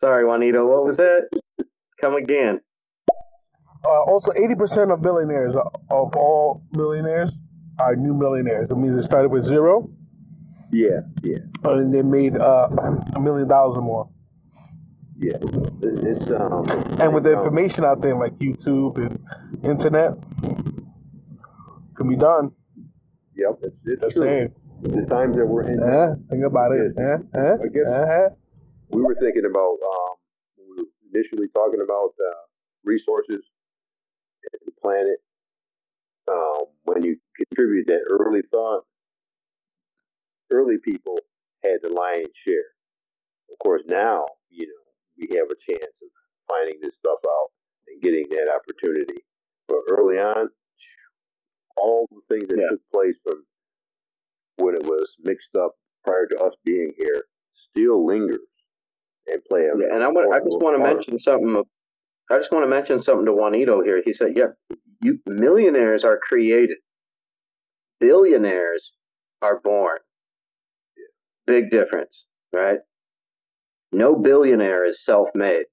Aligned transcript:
Sorry, 0.00 0.24
Juanito. 0.24 0.66
What 0.66 0.84
was 0.84 0.96
that? 0.98 1.28
Come 2.00 2.14
again. 2.14 2.60
Uh, 3.84 4.02
also, 4.06 4.30
80% 4.32 4.92
of 4.92 5.02
billionaires, 5.02 5.54
uh, 5.56 5.62
of 5.90 6.14
all 6.16 6.62
millionaires, 6.72 7.30
are 7.80 7.96
new 7.96 8.14
millionaires. 8.14 8.70
It 8.70 8.76
means 8.76 9.00
they 9.00 9.06
started 9.06 9.30
with 9.30 9.44
zero 9.44 9.88
Yeah, 10.72 11.00
yeah, 11.22 11.38
and 11.64 11.94
they 11.94 12.02
made 12.02 12.36
uh, 12.36 12.68
a 13.14 13.20
million 13.20 13.48
dollars 13.48 13.76
or 13.78 13.82
more. 13.82 14.08
yeah. 15.16 15.36
It's, 15.80 16.20
it's 16.22 16.30
um. 16.30 16.66
And 17.00 17.14
with 17.14 17.22
the 17.24 17.32
um, 17.34 17.38
information 17.38 17.84
out 17.84 18.00
there 18.02 18.16
like 18.16 18.34
YouTube 18.38 18.98
and 18.98 19.18
internet, 19.64 20.14
can 21.96 22.08
be 22.08 22.16
done. 22.16 22.50
Yep, 23.36 23.58
it's, 23.62 23.76
it's 23.86 24.02
Just 24.02 24.16
true. 24.16 24.24
saying. 24.24 24.54
The 24.82 25.06
times 25.06 25.36
that 25.36 25.46
we're 25.46 25.62
in, 25.62 25.80
Uh, 25.82 26.14
think 26.30 26.44
about 26.44 26.72
it. 26.72 26.92
Uh, 26.98 27.18
uh, 27.38 27.56
I 27.62 27.68
guess- 27.68 27.86
uh, 27.86 28.28
we 28.90 29.02
were 29.02 29.14
thinking 29.14 29.44
about 29.44 29.76
um, 29.84 30.14
when 30.56 30.68
we 30.76 30.82
were 30.82 30.88
initially 31.14 31.48
talking 31.54 31.80
about 31.82 32.12
uh, 32.20 32.42
resources 32.84 33.44
and 34.52 34.60
the 34.66 34.72
planet. 34.82 35.18
Um, 36.30 36.64
when 36.84 37.02
you 37.02 37.16
contribute 37.36 37.86
that 37.86 38.04
early 38.10 38.42
thought, 38.52 38.84
early 40.52 40.76
people 40.78 41.18
had 41.64 41.78
the 41.82 41.88
lion's 41.90 42.28
share. 42.34 42.74
Of 43.50 43.58
course, 43.58 43.82
now 43.86 44.26
you 44.50 44.66
know 44.66 44.92
we 45.18 45.36
have 45.36 45.48
a 45.50 45.56
chance 45.72 45.92
of 46.02 46.08
finding 46.48 46.80
this 46.82 46.96
stuff 46.96 47.18
out 47.26 47.48
and 47.88 48.02
getting 48.02 48.26
that 48.30 48.50
opportunity. 48.54 49.24
But 49.68 49.78
early 49.90 50.18
on, 50.18 50.48
all 51.76 52.06
the 52.10 52.20
things 52.34 52.48
that 52.48 52.58
Yeah. 52.58 52.68
took 52.70 52.90
place 52.92 53.16
from 53.22 53.46
when 54.56 54.74
it 54.74 54.82
was 54.84 55.16
mixed 55.20 55.56
up 55.56 55.76
prior 56.04 56.26
to 56.26 56.38
us 56.40 56.54
being 56.64 56.92
here 56.98 57.26
still 57.54 58.04
lingers 58.04 58.40
and 59.30 59.44
play 59.44 59.62
a 59.62 59.76
Yeah, 59.78 59.94
and 59.94 60.02
I 60.02 60.08
want 60.08 60.32
I 60.32 60.38
just 60.38 60.60
want 60.60 60.76
to 60.78 60.82
mention 60.82 61.18
something. 61.18 61.62
I 62.30 62.36
just 62.38 62.52
want 62.52 62.64
to 62.64 62.68
mention 62.68 63.00
something 63.00 63.26
to 63.26 63.32
Juanito 63.32 63.82
here. 63.82 64.02
He 64.04 64.12
said, 64.12 64.36
"Yeah, 64.36 64.52
you 65.02 65.20
millionaires 65.26 66.04
are 66.04 66.18
created. 66.18 66.78
Billionaires 68.00 68.92
are 69.42 69.60
born. 69.62 69.98
Big 71.46 71.70
difference, 71.70 72.26
right? 72.54 72.78
No 73.92 74.14
billionaire 74.14 74.84
is 74.84 75.04
self-made. 75.04 75.64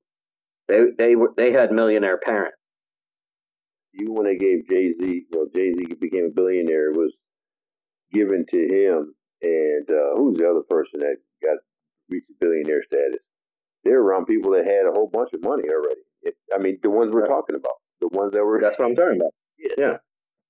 They 0.67 0.85
they 0.97 1.15
were 1.15 1.33
they 1.35 1.52
had 1.52 1.71
millionaire 1.71 2.17
parents. 2.17 2.58
You 3.91 4.11
when 4.13 4.25
they 4.25 4.37
gave 4.37 4.67
Jay 4.69 4.93
Z, 4.99 5.25
well, 5.31 5.47
Jay 5.53 5.73
Z 5.73 5.95
became 5.99 6.25
a 6.25 6.33
billionaire, 6.33 6.91
was 6.91 7.13
given 8.11 8.45
to 8.49 8.58
him. 8.58 9.15
And 9.41 9.89
uh, 9.89 10.15
who's 10.15 10.37
the 10.37 10.49
other 10.49 10.63
person 10.69 11.02
that 11.02 11.17
got 11.43 11.58
reached 12.09 12.31
billionaire 12.39 12.81
status? 12.83 13.21
They're 13.86 14.02
around 14.02 14.25
people 14.25 14.52
that 14.52 14.66
had 14.66 14.86
a 14.88 14.91
whole 14.91 15.08
bunch 15.08 15.30
of 15.33 15.41
money 15.44 15.64
already. 15.69 16.02
It, 16.23 16.36
I 16.53 16.58
mean, 16.58 16.80
the 16.81 16.89
ones 16.89 17.11
we're 17.11 17.22
Right. 17.22 17.30
talking 17.30 17.55
about, 17.55 17.75
the 18.02 18.09
ones 18.09 18.33
that 18.33 18.44
were. 18.44 18.59
That's 18.59 18.77
what 18.80 18.88
I'm 18.89 18.95
talking 18.95 19.22
about. 19.22 19.33
Yeah. 19.58 19.97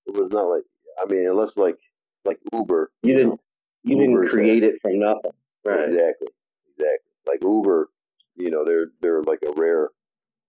It 0.08 0.14
was 0.16 0.32
not 0.32 0.44
like. 0.50 0.64
I 1.02 1.06
mean, 1.12 1.28
unless 1.28 1.58
like 1.58 1.78
like 2.26 2.40
Uber. 2.54 2.92
You 3.04 3.14
didn't 3.16 3.42
you 3.84 3.98
Uber 4.00 4.22
didn't 4.24 4.30
create 4.32 4.64
it 4.64 4.76
from 4.82 5.00
nothing, 5.00 5.32
right? 5.66 5.84
Exactly. 5.84 6.30
Exactly. 6.78 7.12
Like 7.28 7.44
Uber, 7.44 7.90
you 8.38 8.50
know, 8.52 8.64
they're 8.66 8.88
they're 9.02 9.22
like 9.24 9.40
a 9.46 9.52
rare, 9.60 9.90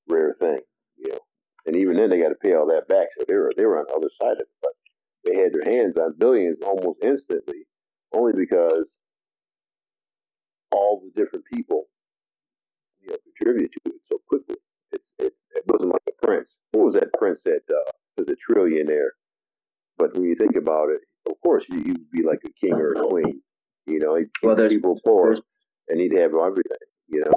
rare 0.09 0.35
thing. 0.39 0.61
You 0.97 1.11
know, 1.11 1.19
and 1.67 1.77
even 1.77 1.97
then 1.97 2.11
they 2.11 2.19
got 2.21 2.31
to 2.31 2.35
pay 2.37 2.55
all 2.55 2.67
that 2.69 2.89
back. 2.89 3.09
So 3.19 3.25
they 3.27 3.35
were 3.35 3.53
they 3.57 3.67
were 3.67 3.79
on 3.79 3.87
the 3.89 3.95
other 3.95 4.11
side 4.21 4.33
of 4.33 4.41
it, 4.41 4.49
but 4.63 4.73
they 5.25 5.41
had 5.41 5.53
their 5.53 5.65
hands 5.65 5.97
on 5.99 6.15
billions 6.19 6.59
almost 6.63 7.01
instantly, 7.03 7.67
only 8.13 8.33
because 8.33 8.99
all 10.73 11.01
the 11.03 11.11
different 11.21 11.45
people, 11.47 11.87
you 13.07 13.13
know, 13.13 13.19
contributed 13.25 13.73
to 13.73 13.93
it 13.93 14.01
so 14.11 14.19
quickly. 14.29 14.57
It's 14.93 15.13
it's 15.19 15.37
it 15.55 15.65
wasn't 15.67 15.93
like 15.93 16.03
a 16.09 16.27
prince. 16.27 16.57
What 16.73 16.85
was 16.87 16.95
that 16.95 17.13
prince 17.19 17.41
that 17.45 17.61
uh, 17.71 17.91
was 18.19 18.29
a 18.29 18.37
trillionaire? 18.37 19.11
But 19.99 20.15
when 20.15 20.25
you 20.25 20.35
think 20.35 20.57
about 20.57 20.91
it, 20.91 21.01
of 21.29 21.41
course 21.43 21.65
you, 21.69 21.79
you'd 21.79 22.11
be 22.11 22.23
like 22.23 22.41
a 22.45 22.51
king 22.61 22.75
or 22.75 22.93
a 22.93 23.03
queen. 23.09 23.41
You 23.87 23.99
know, 24.01 24.17
he'd 24.17 24.25
keep 24.35 24.43
Well, 24.43 24.57
there's- 24.57 24.73
people 24.73 25.01
poor, 25.05 25.27
there's- 25.35 25.43
and 25.89 26.01
he'd 26.01 26.13
have 26.13 26.35
everything. 26.35 26.77
You 27.09 27.21
know, 27.25 27.33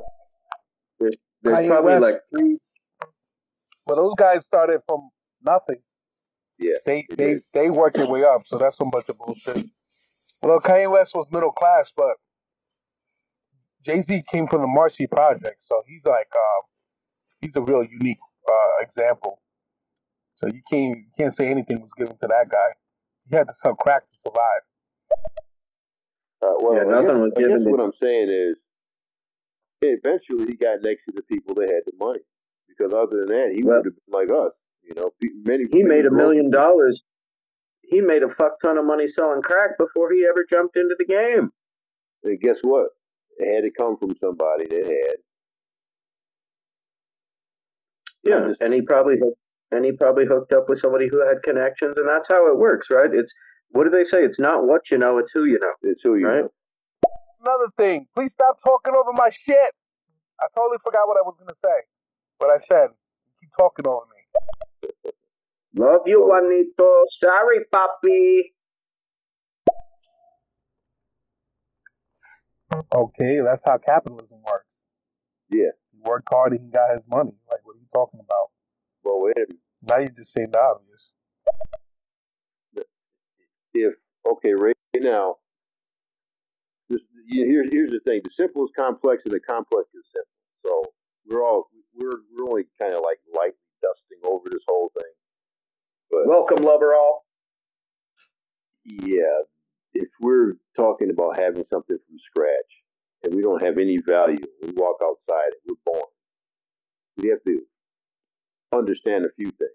There's 1.00 1.16
Kanye 1.46 1.68
probably 1.68 1.94
West. 2.00 2.02
like 2.02 2.22
three 2.32 2.58
Well, 3.86 3.98
those 3.98 4.16
guys 4.16 4.46
started 4.46 4.82
from 4.88 5.10
nothing. 5.46 5.78
Yeah, 6.58 6.74
They 6.86 7.06
they 7.10 7.16
they 7.16 7.34
did. 7.36 7.44
they 7.54 7.70
worked 7.70 7.96
their 7.98 8.08
way 8.08 8.24
up, 8.24 8.42
so 8.46 8.58
that's 8.58 8.76
some 8.78 8.90
bunch 8.90 9.08
of 9.10 9.18
bullshit. 9.18 9.68
Well, 10.42 10.60
Kanye 10.60 10.92
West 10.92 11.16
was 11.16 11.28
middle 11.32 11.52
class, 11.52 11.92
but 11.96 12.16
Jay 13.84 14.02
Z 14.02 14.24
came 14.32 14.48
from 14.48 14.62
the 14.62 14.68
Marcy 14.68 15.08
Project, 15.08 15.64
so 15.66 15.82
he's 15.88 16.02
like 16.06 16.28
um, 16.36 16.64
he's 17.42 17.56
a 17.56 17.62
real 17.62 17.84
unique 17.84 18.20
uh, 18.50 18.82
example. 18.84 19.42
So 20.36 20.48
you 20.48 20.62
can't 20.70 20.98
you 20.98 21.06
can't 21.18 21.34
say 21.34 21.50
anything 21.50 21.82
was 21.82 21.90
given 21.98 22.16
to 22.18 22.28
that 22.28 22.50
guy. 22.50 22.74
He 23.30 23.36
had 23.36 23.48
to 23.48 23.54
sell 23.54 23.76
crack 23.76 24.04
to 24.10 24.18
survive. 24.26 24.62
Uh, 26.42 26.56
well, 26.60 26.74
Yeah, 26.76 26.82
I 26.82 27.02
nothing 27.02 27.06
guess, 27.06 27.16
was 27.16 27.32
I 27.38 27.42
guess 27.50 27.64
to- 27.64 27.70
what 27.72 27.80
I'm 27.82 27.94
saying 27.94 28.30
is, 28.30 28.58
eventually 29.82 30.46
he 30.48 30.56
got 30.56 30.80
next 30.84 31.04
to 31.06 31.14
the 31.16 31.24
people 31.24 31.54
that 31.56 31.70
had 31.70 31.84
the 31.86 31.94
money. 32.06 32.22
Because 32.68 32.94
other 32.94 33.26
than 33.26 33.28
that, 33.28 33.52
he 33.56 33.64
Well- 33.64 33.78
would 33.78 33.86
have 33.86 33.96
been 33.96 34.14
like 34.14 34.32
us. 34.32 34.54
You 34.84 34.96
know, 34.96 35.12
many 35.46 35.66
he 35.72 35.84
many 35.84 35.84
made 35.84 36.06
a 36.06 36.12
million 36.12 36.50
groceries- 36.50 36.52
dollars. 36.52 37.04
He 37.82 38.02
made 38.02 38.24
a 38.24 38.30
fuck 38.30 38.60
ton 38.62 38.78
of 38.78 38.86
money 38.86 39.08
selling 39.08 39.42
crack 39.42 39.78
before 39.78 40.12
he 40.12 40.26
ever 40.30 40.46
jumped 40.50 40.78
into 40.78 40.96
the 40.98 41.06
game. 41.06 41.52
And 42.24 42.40
guess 42.40 42.62
what? 42.62 42.90
It 43.40 43.56
had 43.56 43.62
to 43.64 43.72
come 43.72 43.98
from 43.98 44.16
somebody 44.22 44.68
that 44.68 44.86
had. 44.86 45.16
Yeah, 48.24 48.48
just- 48.48 48.62
and 48.62 48.74
he 48.74 48.82
probably 48.82 49.18
hooked, 49.18 49.40
and 49.72 49.86
he 49.86 49.92
probably 49.94 50.26
hooked 50.26 50.52
up 50.54 50.70
with 50.70 50.80
somebody 50.80 51.08
who 51.10 51.20
had 51.26 51.42
connections, 51.44 51.98
and 51.98 52.08
that's 52.08 52.28
how 52.28 52.48
it 52.52 52.58
works, 52.58 52.90
right? 52.92 53.14
It's 53.14 53.34
what 53.72 53.84
do 53.86 53.90
they 53.92 54.04
say? 54.04 54.24
It's 54.24 54.40
not 54.40 54.66
what 54.66 54.90
you 54.92 54.98
know, 54.98 55.18
it's 55.20 55.32
who 55.34 55.46
you 55.46 55.60
know. 55.62 55.74
It's 55.84 56.02
who 56.04 56.16
you 56.16 56.28
Right. 56.28 56.42
know. 56.44 56.52
Another 57.46 57.68
thing, 57.78 58.08
please 58.16 58.34
stop 58.34 58.60
talking 58.62 58.94
over 58.94 59.14
my 59.14 59.30
shit. 59.30 59.74
I 60.42 60.48
totally 60.56 60.78
forgot 60.84 61.08
what 61.08 61.18
I 61.18 61.22
was 61.22 61.36
gonna 61.40 61.56
say. 61.64 61.84
What 62.40 62.50
I 62.52 62.58
said. 62.58 62.90
You 63.26 63.32
keep 63.42 63.52
talking 63.58 63.88
over 63.88 64.06
me. 64.08 65.12
Love 65.76 66.02
you, 66.08 66.26
Juanito. 66.26 67.04
Sorry, 67.12 67.60
papi. 67.74 68.52
Okay, 72.94 73.40
that's 73.44 73.64
how 73.66 73.78
capitalism 73.78 74.40
works. 74.46 74.66
Yeah. 75.50 75.72
He 75.92 76.00
worked 76.04 76.28
hard 76.32 76.54
and 76.54 76.62
he 76.62 76.70
got 76.70 76.92
his 76.94 77.02
money. 77.10 77.34
Like, 77.50 77.62
what 77.66 77.76
are 77.76 77.80
you 77.80 77.88
talking 77.94 78.20
about? 78.20 78.52
Well, 79.04 79.22
wait. 79.22 79.36
Now 79.82 79.98
you're 79.98 80.08
just 80.10 80.34
saying 80.34 80.50
the 80.52 80.60
obvious. 80.60 81.12
if 83.74 83.94
okay, 84.30 84.54
right 84.54 84.76
now, 84.98 85.36
this, 86.90 87.02
you- 87.28 87.46
here's 87.46 87.70
here's 87.72 87.92
the 87.92 88.00
thing: 88.06 88.22
the 88.24 88.30
simple 88.30 88.64
is 88.66 88.72
complex, 88.78 89.24
and 89.26 89.34
the 89.34 89.40
complex 89.40 89.88
is 89.96 90.06
simple. 90.14 90.32
So 90.66 90.92
we're 91.28 91.44
all 91.44 91.70
we're 91.96 92.22
we're 92.36 92.50
only 92.50 92.64
kind 92.82 92.94
of 92.94 93.02
like 93.04 93.20
lightly 93.34 93.58
dusting 93.82 94.20
over 94.24 94.50
this 94.50 94.64
whole 94.68 94.92
thing. 94.98 95.12
But 96.12 96.28
Welcome, 96.28 96.64
lover 96.66 96.94
all. 96.94 97.26
yeah, 98.86 99.44
if 99.94 100.10
we're 100.22 100.54
talking 100.76 101.10
about 101.10 101.40
having 101.40 101.64
something 101.72 101.98
from 102.08 102.20
scratch 102.20 102.84
and 103.24 103.36
we 103.36 103.42
don't 103.42 103.64
have 103.64 103.80
any 103.80 103.98
value, 104.06 104.38
we 104.62 104.72
walk 104.76 104.98
outside 105.04 105.52
and 105.54 105.62
we're 105.68 105.94
born. 105.94 106.06
We 107.18 107.30
have 107.30 107.44
to 107.48 107.62
understand 108.78 109.26
a 109.26 109.34
few 109.36 109.52
things 109.52 109.72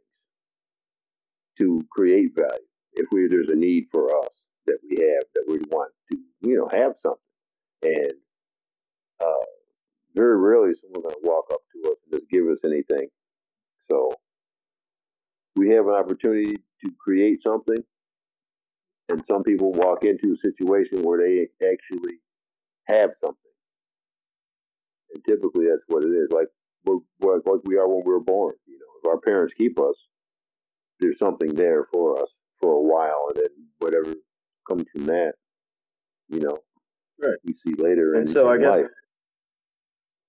to 1.58 1.84
create 1.90 2.30
value. 2.36 2.66
If 2.94 3.06
we 3.12 3.26
there's 3.28 3.50
a 3.50 3.56
need 3.56 3.86
for 3.90 4.16
us 4.18 4.30
that 4.66 4.78
we 4.88 4.96
have 4.96 5.24
that 5.34 5.44
we 5.46 5.58
want 5.70 5.92
to, 6.12 6.18
you 6.42 6.56
know, 6.56 6.68
have 6.72 6.94
something, 7.02 7.20
and 7.82 8.12
uh, 9.20 9.44
very 10.14 10.38
rarely 10.38 10.70
is 10.70 10.80
someone 10.80 11.02
going 11.02 11.14
to 11.14 11.28
walk 11.28 11.46
up 11.52 11.60
to 11.72 11.90
us 11.90 11.98
and 12.04 12.20
just 12.20 12.30
give 12.30 12.46
us 12.46 12.60
anything. 12.64 13.08
So 13.90 14.12
we 15.56 15.70
have 15.70 15.86
an 15.86 15.94
opportunity 15.94 16.56
to 16.84 16.92
create 16.98 17.42
something 17.42 17.84
and 19.08 19.24
some 19.26 19.42
people 19.42 19.72
walk 19.72 20.04
into 20.04 20.32
a 20.34 20.36
situation 20.38 21.02
where 21.02 21.18
they 21.18 21.48
actually 21.66 22.18
have 22.86 23.10
something. 23.20 23.36
And 25.14 25.22
typically 25.24 25.66
that's 25.68 25.84
what 25.88 26.04
it 26.04 26.08
is. 26.10 26.28
Like 26.30 26.48
we're, 26.84 27.36
like 27.46 27.60
we 27.64 27.76
are 27.76 27.88
when 27.88 28.02
we 28.04 28.12
were 28.12 28.20
born. 28.20 28.54
You 28.66 28.78
know, 28.78 28.86
if 29.02 29.08
our 29.08 29.20
parents 29.20 29.54
keep 29.54 29.78
us, 29.80 29.96
there's 31.00 31.18
something 31.18 31.54
there 31.54 31.84
for 31.92 32.20
us 32.22 32.28
for 32.60 32.72
a 32.72 32.80
while, 32.82 33.26
and 33.28 33.36
then 33.36 33.50
whatever 33.78 34.14
comes 34.68 34.84
from 34.92 35.06
that, 35.06 35.34
you 36.28 36.40
know, 36.40 36.58
Right. 37.20 37.36
we 37.44 37.52
see 37.52 37.74
later 37.74 38.14
And 38.14 38.26
in, 38.26 38.32
so 38.32 38.48
I 38.48 38.54
in 38.56 38.60
guess- 38.62 38.74
life. 38.76 38.86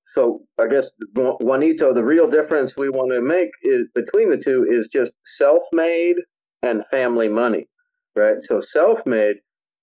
So 0.07 0.45
I 0.61 0.67
guess 0.67 0.91
Juanito, 1.15 1.93
the 1.93 2.03
real 2.03 2.29
difference 2.29 2.77
we 2.77 2.89
want 2.89 3.11
to 3.11 3.21
make 3.21 3.49
is 3.63 3.87
between 3.95 4.29
the 4.29 4.37
two 4.37 4.65
is 4.69 4.87
just 4.87 5.11
self-made 5.25 6.15
and 6.61 6.85
family 6.91 7.27
money, 7.27 7.67
right? 8.15 8.39
So 8.39 8.59
self-made, 8.59 9.37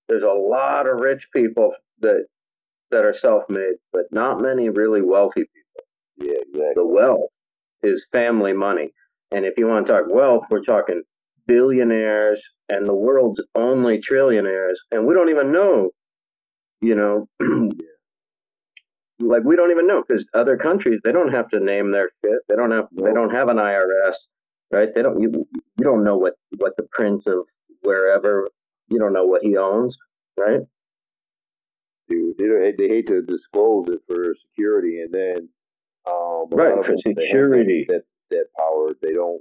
there's 0.08 0.22
a 0.22 0.28
lot 0.28 0.86
of 0.86 1.00
rich 1.00 1.28
people 1.34 1.72
that 2.00 2.26
that 2.90 3.04
are 3.04 3.14
self-made, 3.14 3.76
but 3.92 4.02
not 4.10 4.42
many 4.42 4.68
really 4.68 5.00
wealthy 5.00 5.42
people. 5.42 5.86
Yeah, 6.18 6.40
exactly. 6.46 6.72
The 6.74 6.86
wealth 6.86 7.30
is 7.82 8.06
family 8.12 8.52
money. 8.52 8.92
And 9.30 9.46
if 9.46 9.54
you 9.56 9.66
want 9.66 9.86
to 9.86 9.92
talk 9.92 10.04
wealth, 10.12 10.44
we're 10.50 10.60
talking 10.60 11.02
billionaires 11.46 12.42
and 12.68 12.86
the 12.86 12.94
world's 12.94 13.42
only 13.54 14.00
trillionaires. 14.00 14.76
And 14.90 15.06
we 15.06 15.14
don't 15.14 15.30
even 15.30 15.52
know, 15.52 15.90
you 16.80 16.94
know, 16.94 17.28
like 19.20 19.42
we 19.44 19.56
don't 19.56 19.70
even 19.70 19.86
know 19.86 20.02
because 20.06 20.26
other 20.34 20.56
countries, 20.56 21.00
they 21.02 21.12
don't 21.12 21.32
have 21.32 21.48
to 21.48 21.60
name 21.60 21.92
their 21.92 22.10
shit. 22.24 22.40
They 22.48 22.56
don't 22.56 22.70
have, 22.70 22.88
they 22.92 23.12
don't 23.12 23.34
have 23.34 23.48
an 23.48 23.56
IRS, 23.56 24.14
right? 24.70 24.88
They 24.94 25.02
don't, 25.02 25.20
you, 25.20 25.30
you 25.32 25.84
don't 25.84 26.04
know 26.04 26.18
what, 26.18 26.34
what 26.58 26.74
the 26.76 26.86
prince 26.92 27.26
of 27.26 27.46
wherever, 27.82 28.48
you 28.88 28.98
don't 28.98 29.12
know 29.12 29.26
what 29.26 29.42
he 29.42 29.56
owns, 29.56 29.96
right? 30.38 30.60
Dude, 32.08 32.36
they, 32.38 32.46
don't, 32.46 32.76
they 32.78 32.88
hate 32.88 33.06
to 33.08 33.22
disclose 33.22 33.88
it 33.88 34.00
for 34.06 34.34
security, 34.34 35.00
and 35.00 35.12
then 35.12 35.48
um, 36.10 36.46
Right, 36.50 36.74
for 36.84 36.92
them, 36.92 36.98
they 37.04 37.10
have 37.10 37.16
that- 37.16 37.22
security. 37.24 37.86
that 37.88 38.02
that 38.30 38.46
power. 38.58 38.88
They 39.02 39.12
don't, 39.12 39.40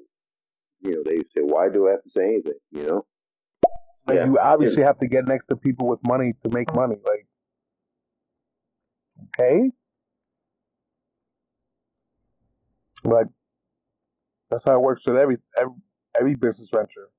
you 0.81 0.91
know, 0.91 1.03
they 1.03 1.17
say, 1.35 1.41
"Why 1.43 1.69
do 1.69 1.87
I 1.87 1.91
have 1.91 2.03
to 2.03 2.09
say 2.15 2.23
anything?" 2.25 2.53
You 2.71 2.83
know, 2.87 3.05
Like 4.07 4.17
Yeah. 4.17 4.25
you 4.25 4.37
obviously 4.39 4.83
have 4.83 4.99
to 4.99 5.07
get 5.07 5.25
next 5.27 5.47
to 5.47 5.55
people 5.55 5.87
with 5.87 5.99
money 6.05 6.33
to 6.43 6.49
make 6.49 6.73
money. 6.75 6.95
Like, 7.07 7.25
okay, 9.29 9.71
but 13.03 13.27
that's 14.49 14.63
how 14.65 14.75
it 14.75 14.81
works 14.81 15.03
with 15.05 15.17
every 15.17 15.37
every, 15.59 15.73
every 16.19 16.35
business 16.35 16.69
venture. 16.73 17.09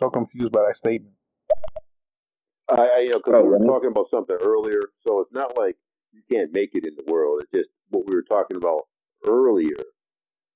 So 0.00 0.08
confused 0.08 0.52
by 0.52 0.62
that 0.66 0.76
statement. 0.76 1.14
I, 2.70 2.74
I 2.74 2.98
you 3.00 3.10
know, 3.10 3.18
because 3.18 3.34
Oh, 3.36 3.42
we 3.42 3.48
were 3.48 3.54
really? 3.58 3.66
talking 3.66 3.90
about 3.90 4.08
something 4.10 4.36
earlier, 4.40 4.80
so 5.06 5.20
it's 5.20 5.32
not 5.32 5.56
like 5.58 5.76
you 6.12 6.22
can't 6.30 6.52
make 6.52 6.70
it 6.74 6.86
in 6.86 6.94
the 6.96 7.12
world. 7.12 7.42
It's 7.42 7.52
just 7.52 7.70
what 7.90 8.06
we 8.06 8.14
were 8.14 8.22
talking 8.22 8.56
about 8.56 8.82
earlier. 9.26 9.76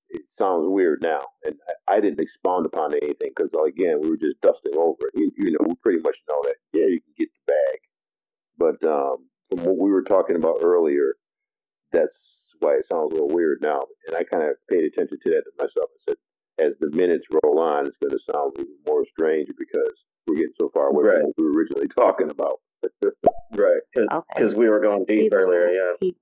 It 0.09 0.23
sounds 0.29 0.67
weird 0.69 1.03
now, 1.03 1.21
and 1.45 1.57
I, 1.89 1.97
I 1.97 2.01
didn't 2.01 2.21
expound 2.21 2.67
upon 2.67 2.95
anything 2.95 3.33
because 3.37 3.51
again, 3.67 4.01
we 4.01 4.11
were 4.11 4.17
just 4.17 4.41
dusting 4.41 4.75
over 4.79 4.97
it. 5.13 5.19
You, 5.21 5.31
you 5.37 5.51
know, 5.53 5.67
we 5.67 5.75
pretty 5.83 6.01
much 6.01 6.17
know 6.29 6.39
that. 6.45 6.57
Yeah, 6.73 6.87
you 6.87 7.01
can 7.01 7.15
get 7.19 7.29
the 7.35 7.53
bag, 7.53 7.79
but 8.57 8.89
um, 8.89 9.29
from 9.51 9.65
what 9.65 9.77
we 9.77 9.91
were 9.91 10.03
talking 10.05 10.37
about 10.37 10.59
earlier, 10.63 11.17
that's 11.93 12.55
why 12.61 12.75
it 12.75 12.87
sounds 12.87 13.11
a 13.11 13.15
little 13.15 13.29
weird 13.35 13.59
now. 13.61 13.81
And 14.07 14.17
I 14.17 14.23
kind 14.23 14.45
of 14.45 14.57
paid 14.71 14.85
attention 14.85 15.19
to 15.23 15.31
that 15.31 15.43
to 15.45 15.51
myself. 15.59 15.91
I 15.93 16.01
said, 16.09 16.17
as 16.59 16.73
the 16.81 16.91
minutes 16.91 17.27
roll 17.43 17.59
on, 17.59 17.87
it's 17.87 17.97
going 17.97 18.13
to 18.13 18.33
sound 18.33 18.53
even 18.59 18.75
more 18.87 19.05
strange 19.05 19.49
because 19.59 20.05
we're 20.27 20.37
getting 20.37 20.53
so 20.59 20.69
far 20.73 20.89
away 20.89 21.05
Right. 21.05 21.17
from 21.17 21.27
what 21.27 21.35
we 21.39 21.45
were 21.45 21.53
originally 21.53 21.89
talking 21.97 22.31
about. 22.31 22.61
Right. 23.53 23.81
Okay. 23.97 24.21
Because 24.35 24.55
we 24.55 24.69
were 24.69 24.81
going 24.81 25.05
deep 25.07 25.33
People 25.33 25.39
earlier, 25.39 25.69
yeah. 25.69 25.93
Keep 26.01 26.17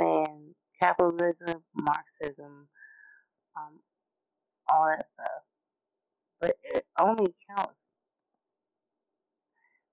saying 0.00 0.54
capitalism, 0.80 1.62
Marxism, 1.74 2.68
um, 3.56 3.80
all 4.68 4.86
that 4.86 5.06
stuff, 5.14 5.42
but 6.40 6.56
it 6.64 6.84
only 7.00 7.34
counts. 7.48 7.74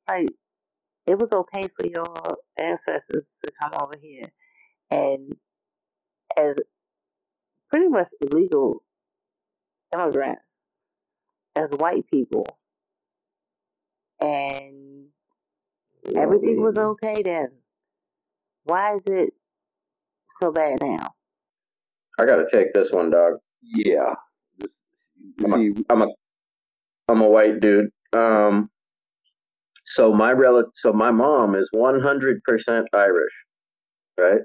Like 0.10 0.30
it 1.08 1.18
was 1.20 1.30
okay 1.32 1.68
for 1.78 1.86
your 1.86 2.38
ancestors 2.58 3.26
to 3.46 3.52
come 3.62 3.72
over 3.82 3.94
here 4.02 4.26
and 4.92 5.34
as 6.38 6.56
pretty 7.70 7.88
much 7.88 8.10
illegal 8.22 8.84
immigrants 9.94 10.42
as 11.56 11.70
white 11.72 12.06
people 12.12 12.48
and 14.20 15.08
everything 16.16 16.62
was 16.62 16.78
okay 16.78 17.22
then. 17.24 17.50
Why 18.66 18.96
is 18.96 19.02
it 19.08 19.34
so 20.42 20.52
bad 20.52 20.80
now? 20.82 21.14
I 22.20 22.26
got 22.26 22.38
to 22.38 22.48
take 22.52 22.74
this 22.74 22.92
one, 22.92 23.10
dog. 23.12 23.34
Yeah. 23.62 24.14
This, 24.58 24.82
you 25.18 25.34
Come 25.46 25.54
on. 25.54 25.60
see, 25.60 25.84
I'm 25.90 26.02
a 26.02 26.08
I'm 27.10 27.22
a 27.22 27.28
white 27.30 27.60
dude. 27.60 27.90
Um, 28.14 28.70
so 29.86 30.14
my 30.14 30.32
rel 30.32 30.64
so 30.76 30.94
my 30.94 31.12
mom 31.12 31.56
is 31.56 31.70
100% 31.76 32.40
Irish, 32.96 33.34
right? 34.20 34.42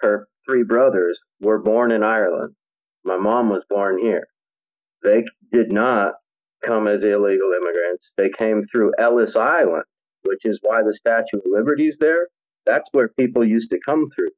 Her 0.00 0.28
three 0.48 0.64
brothers 0.64 1.20
were 1.40 1.58
born 1.60 1.92
in 1.92 2.02
Ireland. 2.02 2.54
My 3.04 3.16
mom 3.18 3.50
was 3.50 3.62
born 3.68 3.98
here. 4.00 4.26
They 5.02 5.24
did 5.50 5.72
not 5.72 6.14
come 6.64 6.86
as 6.86 7.04
illegal 7.04 7.52
immigrants. 7.60 8.12
They 8.16 8.30
came 8.30 8.64
through 8.70 8.92
Ellis 8.98 9.36
Island, 9.36 9.84
which 10.24 10.44
is 10.44 10.58
why 10.62 10.82
the 10.82 10.94
Statue 10.94 11.38
of 11.38 11.42
Liberty 11.46 11.88
is 11.88 11.98
there. 11.98 12.28
That's 12.66 12.88
where 12.92 13.08
people 13.08 13.44
used 13.44 13.70
to 13.70 13.80
come 13.84 14.08
through. 14.14 14.30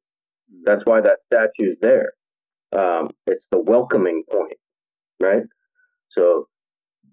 That's 0.63 0.85
why 0.85 1.01
that 1.01 1.19
statue 1.27 1.69
is 1.69 1.79
there. 1.79 2.13
Um, 2.75 3.09
it's 3.27 3.47
the 3.49 3.59
welcoming 3.59 4.23
point, 4.31 4.57
right? 5.21 5.43
So 6.09 6.47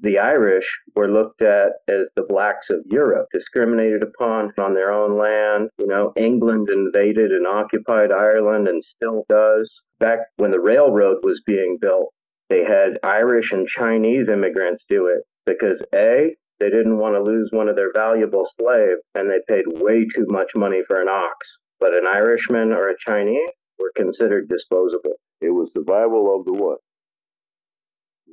the 0.00 0.18
Irish 0.18 0.80
were 0.96 1.10
looked 1.10 1.42
at 1.42 1.72
as 1.88 2.10
the 2.16 2.24
blacks 2.24 2.70
of 2.70 2.80
Europe, 2.90 3.28
discriminated 3.32 4.02
upon 4.02 4.52
on 4.58 4.74
their 4.74 4.92
own 4.92 5.16
land. 5.16 5.70
You 5.78 5.86
know, 5.86 6.12
England 6.16 6.70
invaded 6.70 7.30
and 7.30 7.46
occupied 7.46 8.10
Ireland 8.10 8.68
and 8.68 8.82
still 8.82 9.24
does. 9.28 9.82
Back 10.00 10.18
when 10.36 10.50
the 10.50 10.60
railroad 10.60 11.18
was 11.22 11.40
being 11.46 11.78
built, 11.80 12.12
they 12.52 12.64
had 12.64 12.98
Irish 13.02 13.52
and 13.52 13.66
Chinese 13.66 14.28
immigrants 14.28 14.84
do 14.86 15.06
it 15.06 15.22
because 15.46 15.82
A, 15.94 16.36
they 16.60 16.68
didn't 16.68 16.98
want 16.98 17.14
to 17.14 17.22
lose 17.22 17.48
one 17.50 17.66
of 17.68 17.76
their 17.76 17.92
valuable 17.94 18.44
slaves 18.60 19.00
and 19.14 19.30
they 19.30 19.40
paid 19.48 19.64
way 19.82 20.04
too 20.04 20.26
much 20.28 20.50
money 20.54 20.82
for 20.86 21.00
an 21.00 21.08
ox. 21.08 21.58
But 21.80 21.94
an 21.94 22.06
Irishman 22.06 22.72
or 22.72 22.90
a 22.90 22.94
Chinese 22.98 23.48
were 23.78 23.90
considered 23.96 24.50
disposable 24.50 25.14
it 25.40 25.50
was 25.50 25.72
the 25.72 25.80
survival 25.80 26.38
of 26.38 26.44
the 26.44 26.52
what? 26.52 26.78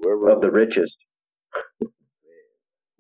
Whoever, 0.02 0.30
of 0.30 0.42
the 0.42 0.52
richest. 0.52 0.96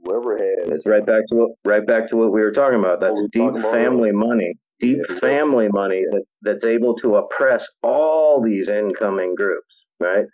whoever 0.04 0.38
had 0.38 0.74
It's 0.74 0.88
right 0.88 1.06
back 1.06 1.24
to 1.30 1.36
what 1.36 1.52
right 1.66 1.86
back 1.86 2.08
to 2.10 2.18
what 2.18 2.32
we 2.32 2.42
were 2.42 2.52
talking 2.52 2.80
about. 2.80 3.02
That's 3.02 3.22
deep 3.32 3.44
about 3.52 3.74
family 3.74 4.12
money, 4.12 4.54
deep 4.80 5.00
Yeah. 5.10 5.20
family 5.20 5.68
money 5.68 6.04
that, 6.12 6.24
that's 6.42 6.64
able 6.66 6.96
to 6.96 7.18
oppress 7.18 7.68
all 7.84 8.42
these 8.42 8.70
incoming 8.70 9.36
groups. 9.36 9.86
Right? 10.00 10.26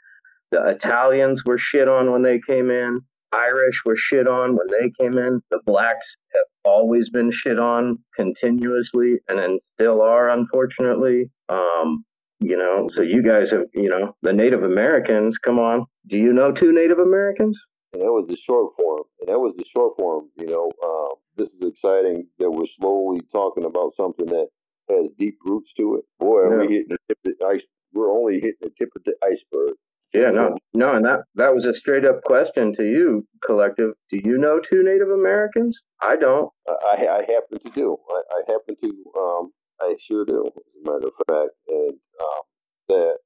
The 0.51 0.65
Italians 0.67 1.43
were 1.45 1.57
shit 1.57 1.87
on 1.87 2.11
when 2.11 2.21
they 2.23 2.39
came 2.39 2.69
in. 2.69 3.01
Irish 3.33 3.81
were 3.85 3.95
shit 3.97 4.27
on 4.27 4.55
when 4.55 4.67
they 4.67 4.91
came 4.99 5.17
in. 5.17 5.41
The 5.51 5.59
blacks 5.65 6.15
have 6.33 6.45
always 6.63 7.09
been 7.09 7.31
shit 7.31 7.59
on 7.59 7.97
continuously, 8.15 9.17
and 9.27 9.39
then 9.39 9.57
still 9.73 10.01
are, 10.01 10.29
unfortunately. 10.29 11.29
Um, 11.49 12.05
you 12.39 12.57
know, 12.57 12.87
so 12.91 13.01
you 13.01 13.23
guys 13.23 13.51
have, 13.51 13.63
you 13.73 13.89
know, 13.89 14.15
the 14.21 14.33
Native 14.33 14.63
Americans. 14.63 15.37
Come 15.37 15.59
on, 15.59 15.85
do 16.07 16.17
you 16.17 16.31
know 16.31 16.51
two 16.51 16.71
Native 16.71 16.99
Americans? 16.99 17.57
and 17.95 18.03
that 18.03 18.11
was 18.11 18.27
the 18.27 18.35
short 18.35 18.75
form. 18.77 19.03
And 19.19 19.29
that 19.29 19.39
was 19.39 19.55
the 19.55 19.63
short 19.63 19.97
form. 19.97 20.29
You 20.35 20.47
know, 20.47 20.69
um, 20.83 21.15
this 21.37 21.53
is 21.53 21.61
exciting 21.61 22.27
that 22.39 22.51
we're 22.51 22.65
slowly 22.65 23.21
talking 23.31 23.63
about 23.63 23.95
something 23.95 24.25
that 24.27 24.47
has 24.89 25.11
deep 25.17 25.37
roots 25.45 25.73
to 25.73 25.95
it. 25.95 26.05
Boy, 26.19 26.39
are 26.39 26.59
we 26.59 26.73
hitting 26.73 26.89
the 26.89 26.97
tip 27.07 27.17
of 27.25 27.33
the 27.39 27.45
ice. 27.47 27.63
We're 27.93 28.11
only 28.11 28.35
hitting 28.35 28.61
the 28.61 28.71
tip 28.77 28.89
of 28.95 29.03
the 29.05 29.15
iceberg. 29.23 29.75
Yeah, 30.13 30.31
no, 30.31 30.55
no, 30.73 30.95
and 30.95 31.03
that 31.05 31.21
that 31.35 31.53
was 31.53 31.65
a 31.65 31.73
straight 31.73 32.05
up 32.05 32.23
question 32.23 32.73
to 32.75 32.83
you, 32.85 33.27
collective. 33.43 33.91
Do 34.09 34.21
you 34.23 34.37
know 34.37 34.59
two 34.59 34.81
Native 34.83 35.09
Americans? 35.09 35.77
I 36.01 36.15
don't. 36.15 36.49
I, 36.69 37.05
I 37.07 37.19
happen 37.21 37.59
to 37.65 37.71
do. 37.73 37.97
I, 38.09 38.21
I 38.31 38.41
happen 38.47 38.75
to. 38.81 39.03
Um, 39.19 39.51
I 39.81 39.95
sure 39.99 40.23
do. 40.23 40.45
As 40.45 40.53
a 40.55 40.91
matter 40.91 41.07
of 41.07 41.13
fact, 41.27 41.51
and 41.67 41.93
um, 42.21 42.41
that 42.89 43.17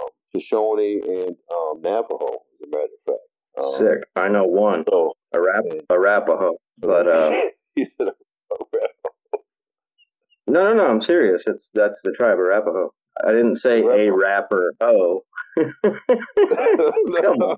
um, 0.00 0.08
Shoshone 0.34 1.00
and 1.06 1.36
um, 1.52 1.80
Navajo. 1.82 2.26
As 2.26 2.66
a 2.66 2.70
matter 2.70 2.84
of 2.84 3.04
fact. 3.06 3.18
Um, 3.58 3.74
Sick. 3.78 4.08
I 4.16 4.28
know 4.28 4.44
one, 4.44 4.84
So, 4.88 5.12
Arap- 5.34 5.70
and- 5.70 5.82
Arapaho. 5.90 6.56
But 6.78 7.06
uh, 7.06 7.40
he 7.76 7.84
said, 7.84 8.08
no, 10.48 10.64
no, 10.64 10.74
no. 10.74 10.86
I'm 10.88 11.00
serious. 11.00 11.44
It's 11.46 11.70
that's 11.74 12.00
the 12.02 12.12
tribe 12.12 12.38
Arapaho. 12.38 12.92
I 13.24 13.32
didn't 13.32 13.56
say 13.56 13.80
a 13.80 14.12
rapper. 14.12 14.72
Oh, 14.80 15.22
come 15.58 17.38
on, 17.42 17.56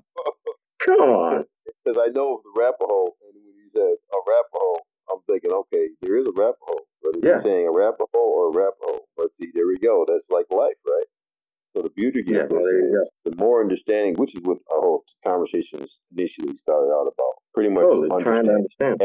come 0.85 0.99
on. 0.99 1.45
Because 1.83 1.97
I 1.99 2.11
know 2.13 2.41
the 2.43 2.61
Arapaho, 2.61 3.05
and 3.05 3.35
when 3.45 3.55
he 3.63 3.69
said 3.69 3.95
Arapaho, 4.13 4.75
I'm 5.11 5.19
thinking, 5.27 5.51
okay, 5.51 5.89
there 6.01 6.17
is 6.17 6.27
a 6.27 6.31
Arapaho, 6.31 6.77
but 7.03 7.15
is 7.17 7.23
Yeah. 7.23 7.35
he 7.37 7.41
saying 7.41 7.67
Arapaho 7.67 8.07
or 8.15 8.51
Arapaho? 8.51 9.01
But 9.17 9.33
see, 9.35 9.51
there 9.53 9.67
we 9.67 9.77
go. 9.77 10.05
That's 10.07 10.25
like 10.29 10.45
life, 10.51 10.75
right? 10.87 11.05
So 11.75 11.83
the 11.83 11.91
beauty 11.91 12.21
of 12.21 12.27
Yeah, 12.27 12.43
this 12.43 12.51
well, 12.51 12.65
is 12.65 13.11
the 13.25 13.35
more 13.37 13.61
understanding, 13.61 14.15
which 14.15 14.35
is 14.35 14.41
what 14.43 14.57
our 14.73 14.81
whole 14.81 15.03
conversation 15.25 15.85
initially 16.15 16.57
started 16.57 16.91
out 16.91 17.07
about. 17.07 17.35
Pretty 17.53 17.69
much 17.69 17.83
Totally 17.83 18.09
trying 18.09 18.45
to 18.45 18.51
understanding 18.51 18.67
understand. 18.81 19.01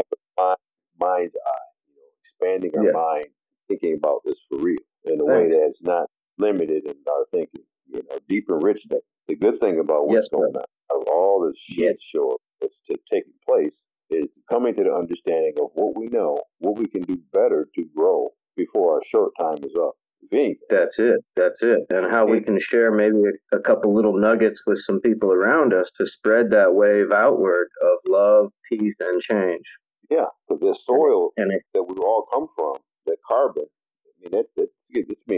mind's 1.01 1.37
eye, 1.37 1.69
you 1.89 1.95
know, 1.97 2.09
expanding 2.23 2.73
our 2.79 2.85
Yeah. 2.85 2.93
mind, 2.93 3.27
thinking 3.69 3.95
about 3.95 4.21
this 4.25 4.39
for 4.49 4.59
real 4.59 4.79
in 5.05 5.21
a 5.21 5.25
way 5.27 5.49
Thanks. 5.49 5.57
that's 5.57 5.83
not 5.83 6.09
limited 6.41 6.85
in 6.87 6.95
our 7.09 7.27
thinking, 7.33 7.65
you 7.87 8.03
know, 8.11 8.19
deep 8.29 8.47
and 8.49 8.63
rich. 8.63 8.85
That 8.91 9.03
the 9.29 9.37
good 9.37 9.59
thing 9.59 9.79
about 9.81 10.07
what's 10.09 10.27
Yes, 10.27 10.29
going 10.35 10.57
on, 10.57 10.65
of 11.01 11.09
all 11.09 11.41
the 11.43 11.55
shit 11.57 11.97
Yes. 12.01 12.03
show 12.03 12.39
that's 12.61 12.81
taking 13.13 13.35
place, 13.49 13.85
is 14.11 14.29
coming 14.51 14.75
to 14.75 14.85
the 14.85 14.93
understanding 14.93 15.55
of 15.63 15.71
what 15.75 15.97
we 15.97 16.09
know, 16.09 16.39
what 16.59 16.79
we 16.79 16.87
can 16.87 17.03
do 17.03 17.17
better 17.33 17.69
to 17.77 17.85
grow 17.97 18.29
before 18.57 18.97
our 18.97 19.03
short 19.05 19.33
time 19.41 19.59
is 19.65 19.75
up. 19.81 19.95
Anything. 20.33 20.57
That's 20.69 20.99
it. 20.99 21.21
That's 21.37 21.63
it. 21.63 21.81
And 21.91 22.11
how 22.11 22.27
we 22.27 22.41
can 22.41 22.59
share 22.61 22.93
maybe 22.93 23.17
a, 23.53 23.57
a 23.57 23.61
couple 23.61 23.95
little 23.95 24.19
nuggets 24.19 24.63
with 24.67 24.79
some 24.81 25.01
people 25.01 25.33
around 25.33 25.73
us 25.75 25.91
to 25.99 26.07
spread 26.07 26.51
that 26.51 26.75
wave 26.75 27.13
outward 27.13 27.69
of 27.83 27.99
love, 28.09 28.53
peace, 28.71 28.95
and 29.01 29.21
change. 29.23 29.65
Yeah, 30.11 30.27
because 30.49 30.61
the 30.61 30.75
soil 30.75 31.31
And 31.37 31.53
it, 31.53 31.63
that 31.75 31.85
we 31.85 31.97
all 31.97 32.27
come 32.33 32.49
from, 32.57 32.75
that 33.07 33.17
carbon, 33.29 33.65
I 33.65 34.11
mean, 34.23 34.31
that, 34.33 34.47
that 34.57 34.69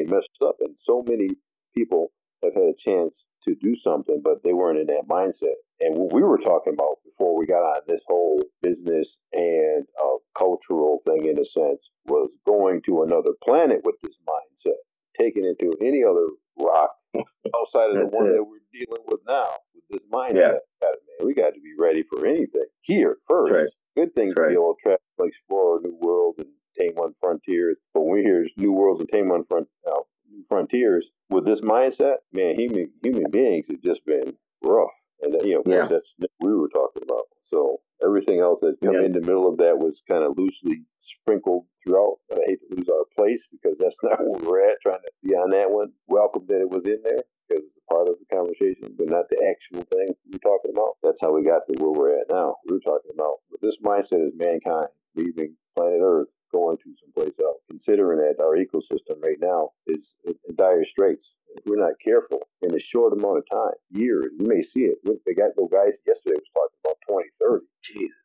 messed 0.05 0.39
up. 0.43 0.57
And 0.61 0.75
so 0.79 1.03
many 1.07 1.31
people 1.77 2.13
have 2.43 2.55
had 2.55 2.65
a 2.65 2.75
chance 2.77 3.25
to 3.47 3.55
do 3.55 3.75
something, 3.77 4.21
but 4.23 4.43
they 4.45 4.53
weren't 4.53 4.79
in 4.79 4.87
that 4.87 5.09
mindset. 5.09 5.55
And 5.81 5.97
what 5.97 6.13
we 6.13 6.23
were 6.23 6.39
talking 6.39 6.75
about 6.75 6.99
before 7.05 7.37
we 7.37 7.47
got 7.47 7.63
on 7.63 7.81
this 7.89 8.03
whole 8.07 8.43
business 8.63 9.19
and 9.33 9.85
uh, 10.03 10.17
cultural 10.37 11.01
thing, 11.05 11.27
in 11.27 11.39
a 11.39 11.45
sense, 11.45 11.91
was 12.07 12.31
going 12.47 12.83
to 12.87 13.03
another 13.03 13.31
planet 13.45 13.81
with 13.85 13.97
this 14.03 14.17
mindset, 14.29 14.77
taking 15.19 15.45
it 15.45 15.59
to 15.59 15.73
any 15.81 16.05
other 16.05 16.27
rock 16.59 16.91
outside 17.57 17.91
of 17.91 17.97
the 17.97 18.09
one 18.17 18.29
it. 18.29 18.33
that 18.37 18.45
we're 18.45 18.59
dealing 18.73 19.03
with 19.07 19.21
now 19.27 19.49
with 19.75 19.85
this 19.91 20.07
mindset. 20.11 20.35
Yeah. 20.35 20.53
God, 20.81 20.95
man, 21.19 21.27
we 21.27 21.35
got 21.35 21.55
to 21.55 21.61
be 21.61 21.75
ready 21.79 22.05
for 22.09 22.27
anything 22.27 22.67
here 22.83 23.17
first. 23.29 23.53
right. 23.53 23.69
Good 23.97 24.15
thing 24.15 24.29
That's 24.29 24.37
to 24.37 24.43
right. 24.43 24.49
be 24.51 24.55
able 24.55 24.75
to 24.75 24.83
travel, 24.83 24.99
explore 25.29 25.79
a 25.79 25.83
new 25.83 25.99
world, 26.01 26.37
and 26.39 26.49
tame 26.83 26.97
on 26.99 27.15
frontiers. 27.21 27.79
But 27.95 28.03
when 28.03 28.13
we 28.15 28.23
hear 28.23 28.47
new 28.57 28.73
worlds 28.73 29.01
and 29.01 29.09
tame 29.09 29.31
on 29.31 29.45
front, 29.45 29.69
uh, 29.89 30.01
frontiers 30.49 31.11
with 31.31 31.47
this 31.47 31.61
mindset, 31.61 32.17
man, 32.33 32.55
human 32.59 32.91
human 33.03 33.31
beings 33.31 33.67
have 33.71 33.81
just 33.83 34.05
been 34.05 34.35
rough. 34.63 34.91
And 35.23 35.35
you 35.45 35.55
know, 35.55 35.59
of 35.61 35.65
course, 35.65 35.77
Yeah. 35.77 35.85
that's 35.87 36.15
what 36.19 36.31
we 36.41 36.55
were 36.55 36.69
talking 36.69 37.03
about. 37.03 37.27
So 37.43 37.81
everything 38.05 38.41
else 38.41 38.61
that 38.61 38.81
come 38.83 38.95
Yeah. 38.95 39.05
in 39.05 39.13
the 39.13 39.21
middle 39.21 39.47
of 39.47 39.59
that 39.59 39.79
was 39.79 40.03
kind 40.11 40.25
of 40.25 40.37
loosely 40.37 40.85
sprinkled 40.99 41.67
throughout. 41.85 42.19
But 42.29 42.41
I 42.41 42.45
hate 42.47 42.61
to 42.69 42.75
lose 42.77 42.89
our 42.89 43.05
place 43.17 43.47
because 43.51 43.77
that's 43.79 43.97
not 44.03 44.19
where 44.21 44.41
we're 44.43 44.69
at. 44.71 44.81
Trying 44.83 45.03
to 45.03 45.13
be 45.23 45.35
on 45.35 45.51
that 45.51 45.71
one. 45.71 45.93
Welcome 46.09 46.47
that 46.49 46.61
it 46.61 46.71
was 46.71 46.85
in 46.87 47.01
there 47.05 47.23
because 47.49 47.65
it's 47.65 47.77
a 47.89 47.95
part 47.95 48.09
of 48.09 48.17
the 48.19 48.27
conversation, 48.35 48.95
but 48.99 49.09
not 49.09 49.29
the 49.31 49.45
actual 49.49 49.83
thing 49.93 50.09
we're 50.33 50.39
talking 50.39 50.73
about. 50.73 50.97
That's 51.03 51.21
how 51.21 51.33
we 51.33 51.43
got 51.43 51.63
to 51.69 51.79
where 51.79 51.93
we're 51.93 52.19
at 52.21 52.31
now. 52.31 52.57
We 52.67 52.75
were 52.77 52.81
talking 52.81 53.13
about 53.15 53.37
but 53.51 53.61
this 53.61 53.77
mindset 53.79 54.27
is 54.27 54.33
mankind 54.35 54.87
leaving 55.15 55.57
planet 55.77 56.01
Earth, 56.03 56.29
going 56.53 56.77
to 56.79 56.95
someplace 57.01 57.35
else. 57.43 57.61
Considering 57.69 58.19
that 58.19 58.43
our 58.43 58.57
ecosystem 58.57 59.23
right 59.23 59.39
now 59.41 59.71
is 59.87 60.15
in 60.25 60.35
dire 60.55 60.85
straits. 60.85 61.35
If 61.55 61.65
we're 61.67 61.77
not 61.77 62.01
careful 62.05 62.41
in 62.63 62.75
a 62.75 62.79
short 62.79 63.13
amount 63.13 63.39
of 63.39 63.45
time, 63.51 63.75
years, 63.91 64.27
you 64.39 64.47
may 64.47 64.63
see 64.63 64.85
it. 64.85 64.99
They 65.05 65.35
got 65.35 65.51
those 65.57 65.69
guys 65.71 65.99
yesterday 66.07 66.37
was 66.37 66.49
talking 66.55 66.79
about 66.85 66.97
2030. 67.09 67.67
Jesus. 67.83 68.17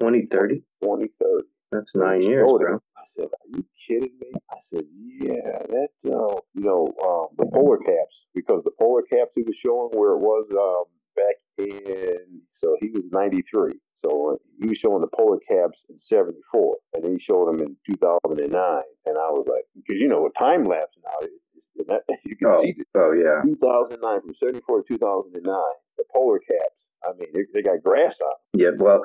2030? 0.00 0.56
2030. 0.82 1.44
That's 1.70 1.94
nine 1.94 2.22
years, 2.22 2.46
bro. 2.46 2.80
I 2.96 3.02
said, 3.06 3.26
"Are 3.26 3.48
you 3.58 3.64
kidding 3.86 4.18
me?" 4.18 4.32
I 4.50 4.56
said, 4.62 4.84
"Yeah, 4.96 5.58
that 5.68 5.90
uh, 6.06 6.40
you 6.54 6.62
know 6.62 6.86
um, 7.04 7.28
the 7.36 7.44
polar 7.52 7.76
caps 7.76 8.26
because 8.34 8.64
the 8.64 8.70
polar 8.80 9.02
caps 9.02 9.32
he 9.34 9.42
was 9.42 9.54
showing 9.54 9.90
where 9.92 10.12
it 10.12 10.18
was 10.18 10.46
um, 10.52 10.84
back 11.14 11.36
in 11.58 12.40
so 12.50 12.76
he 12.80 12.88
was 12.88 13.02
ninety 13.12 13.42
three, 13.42 13.78
so 14.04 14.38
he 14.60 14.68
was 14.68 14.78
showing 14.78 15.00
the 15.00 15.08
polar 15.16 15.38
caps 15.48 15.84
in 15.88 15.98
seventy 15.98 16.40
four, 16.52 16.76
and 16.94 17.04
then 17.04 17.12
he 17.12 17.18
showed 17.18 17.48
them 17.52 17.60
in 17.60 17.76
two 17.88 17.96
thousand 17.96 18.40
and 18.40 18.52
nine, 18.52 18.82
and 19.06 19.16
I 19.18 19.30
was 19.30 19.46
like, 19.48 19.64
because 19.74 20.00
you 20.00 20.08
know 20.08 20.22
with 20.22 20.34
time 20.38 20.64
lapse 20.64 20.96
now, 21.04 21.12
and 21.20 21.86
that, 21.88 22.02
you 22.24 22.36
can 22.36 22.48
Oh, 22.48 22.62
see 22.62 22.74
the 22.76 22.84
oh 23.00 23.12
yeah. 23.12 23.42
2009 23.44 24.20
from 24.20 24.34
74 24.34 24.82
to 24.82 24.88
2009, 24.94 25.54
the 25.96 26.04
polar 26.14 26.38
caps. 26.40 26.74
I 27.04 27.12
mean, 27.18 27.28
they, 27.32 27.42
they 27.54 27.62
got 27.62 27.82
grass 27.82 28.16
on. 28.24 28.32
Yeah, 28.54 28.70
well, 28.76 29.00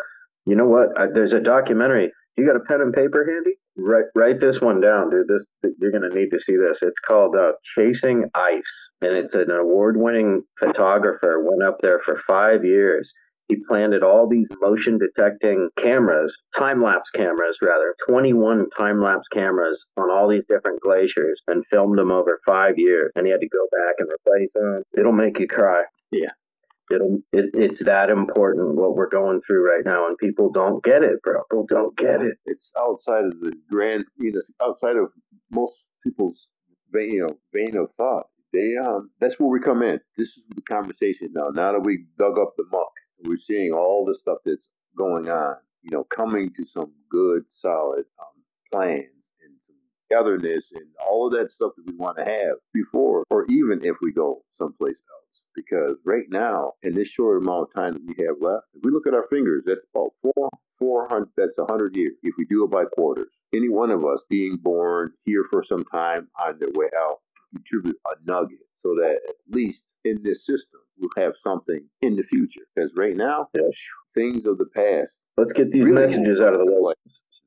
you 0.47 0.55
know 0.55 0.65
what? 0.65 0.97
I, 0.99 1.05
there's 1.13 1.33
a 1.33 1.39
documentary. 1.39 2.11
You 2.35 2.47
got 2.47 2.55
a 2.55 2.61
pen 2.61 2.81
and 2.81 2.91
paper 2.91 3.25
handy? 3.31 3.57
Write 3.75 4.05
write 4.15 4.39
this 4.39 4.59
one 4.61 4.81
down, 4.81 5.09
dude. 5.11 5.27
This 5.27 5.45
you're 5.79 5.91
gonna 5.91 6.13
need 6.13 6.29
to 6.31 6.39
see 6.39 6.55
this. 6.55 6.79
It's 6.81 6.99
called 6.99 7.35
uh, 7.35 7.53
"Chasing 7.63 8.25
Ice," 8.35 8.91
and 9.01 9.13
it's 9.15 9.33
an 9.35 9.49
award-winning 9.51 10.43
photographer. 10.59 11.43
Went 11.43 11.63
up 11.63 11.79
there 11.81 11.99
for 11.99 12.15
five 12.17 12.63
years. 12.65 13.11
He 13.49 13.57
planted 13.67 14.03
all 14.03 14.27
these 14.27 14.49
motion-detecting 14.61 15.69
cameras, 15.77 16.37
time-lapse 16.57 17.09
cameras, 17.11 17.57
rather, 17.61 17.93
21 18.07 18.69
time-lapse 18.77 19.27
cameras 19.27 19.85
on 19.97 20.09
all 20.09 20.29
these 20.29 20.45
different 20.47 20.81
glaciers, 20.81 21.41
and 21.47 21.65
filmed 21.71 21.97
them 21.97 22.11
over 22.11 22.39
five 22.47 22.75
years. 22.77 23.11
And 23.15 23.25
he 23.25 23.31
had 23.31 23.41
to 23.41 23.49
go 23.49 23.67
back 23.71 23.95
and 23.99 24.09
replace 24.09 24.53
them. 24.53 24.83
It'll 24.97 25.11
make 25.11 25.39
you 25.39 25.47
cry. 25.47 25.83
Yeah. 26.11 26.31
It'll, 26.91 27.19
it, 27.31 27.49
it's 27.53 27.83
that 27.85 28.09
important 28.09 28.75
what 28.75 28.95
we're 28.95 29.09
going 29.09 29.41
through 29.41 29.69
right 29.69 29.85
now, 29.85 30.07
and 30.07 30.17
people 30.17 30.51
don't 30.51 30.83
get 30.83 31.03
it, 31.03 31.21
bro. 31.21 31.41
People 31.49 31.65
don't 31.67 31.97
get 31.97 32.21
it. 32.21 32.37
It's 32.45 32.71
outside 32.79 33.25
of 33.25 33.39
the 33.39 33.53
grand, 33.69 34.05
you 34.17 34.31
know, 34.31 34.41
outside 34.61 34.97
of 34.97 35.09
most 35.49 35.85
people's 36.03 36.47
vein, 36.91 37.11
you 37.11 37.21
know, 37.21 37.37
vein 37.53 37.77
of 37.77 37.89
thought. 37.97 38.27
They, 38.51 38.75
um, 38.77 39.09
that's 39.19 39.39
where 39.39 39.49
we 39.49 39.59
come 39.59 39.81
in. 39.81 39.99
This 40.17 40.29
is 40.29 40.43
the 40.55 40.61
conversation 40.61 41.29
now. 41.33 41.49
Now 41.49 41.71
that 41.71 41.83
we 41.83 42.05
dug 42.19 42.37
up 42.37 42.53
the 42.55 42.65
muck, 42.71 42.91
we're 43.25 43.37
seeing 43.37 43.73
all 43.73 44.05
the 44.05 44.13
stuff 44.13 44.39
that's 44.45 44.67
going 44.97 45.29
on. 45.29 45.55
You 45.81 45.91
know, 45.91 46.03
coming 46.05 46.51
to 46.53 46.65
some 46.65 46.93
good, 47.09 47.43
solid 47.53 48.05
um, 48.19 48.43
plans 48.71 49.09
and 49.43 49.53
some 49.65 49.75
togetherness 50.09 50.65
and 50.73 50.85
all 51.09 51.27
of 51.27 51.33
that 51.33 51.51
stuff 51.51 51.73
that 51.75 51.85
we 51.85 51.95
want 51.97 52.17
to 52.17 52.23
have 52.23 52.55
before, 52.73 53.25
or 53.29 53.45
even 53.49 53.81
if 53.83 53.97
we 54.01 54.13
go 54.13 54.43
someplace 54.57 54.95
else. 54.95 55.41
Because 55.55 55.97
right 56.05 56.25
now, 56.29 56.73
in 56.83 56.95
this 56.95 57.09
short 57.09 57.43
amount 57.43 57.67
of 57.67 57.73
time 57.75 57.93
that 57.93 58.05
we 58.05 58.25
have 58.25 58.37
left, 58.39 58.65
if 58.73 58.81
we 58.83 58.91
look 58.91 59.05
at 59.05 59.13
our 59.13 59.27
fingers, 59.29 59.63
that's 59.65 59.85
about 59.93 60.11
four, 60.21 60.49
four 60.79 61.07
hundred. 61.09 61.29
That's 61.37 61.57
a 61.57 61.65
hundred 61.65 61.95
years. 61.95 62.13
If 62.23 62.35
we 62.37 62.45
do 62.45 62.63
it 62.63 62.71
by 62.71 62.85
quarters, 62.85 63.27
any 63.53 63.69
one 63.69 63.91
of 63.91 64.05
us 64.05 64.21
being 64.29 64.57
born 64.57 65.11
here 65.25 65.45
for 65.51 65.63
some 65.63 65.83
time 65.83 66.29
on 66.43 66.57
their 66.59 66.71
way 66.73 66.87
out, 66.97 67.19
contribute 67.53 67.97
a 68.07 68.15
nugget, 68.25 68.65
so 68.75 68.95
that 68.95 69.19
at 69.27 69.35
least 69.49 69.81
in 70.05 70.23
this 70.23 70.45
system 70.45 70.79
we'll 70.97 71.09
have 71.17 71.33
something 71.41 71.87
in 72.01 72.15
the 72.15 72.23
future. 72.23 72.61
Because 72.75 72.91
right 72.97 73.15
now, 73.15 73.49
Yeah. 73.53 73.69
things 74.15 74.45
of 74.45 74.57
the 74.57 74.65
past, 74.67 75.09
Let's 75.35 75.51
get 75.51 75.71
these 75.71 75.85
Really 75.87 75.99
messages 76.01 76.41
out 76.41 76.53
of 76.53 76.59
the 76.63 76.71
way. 76.79 76.93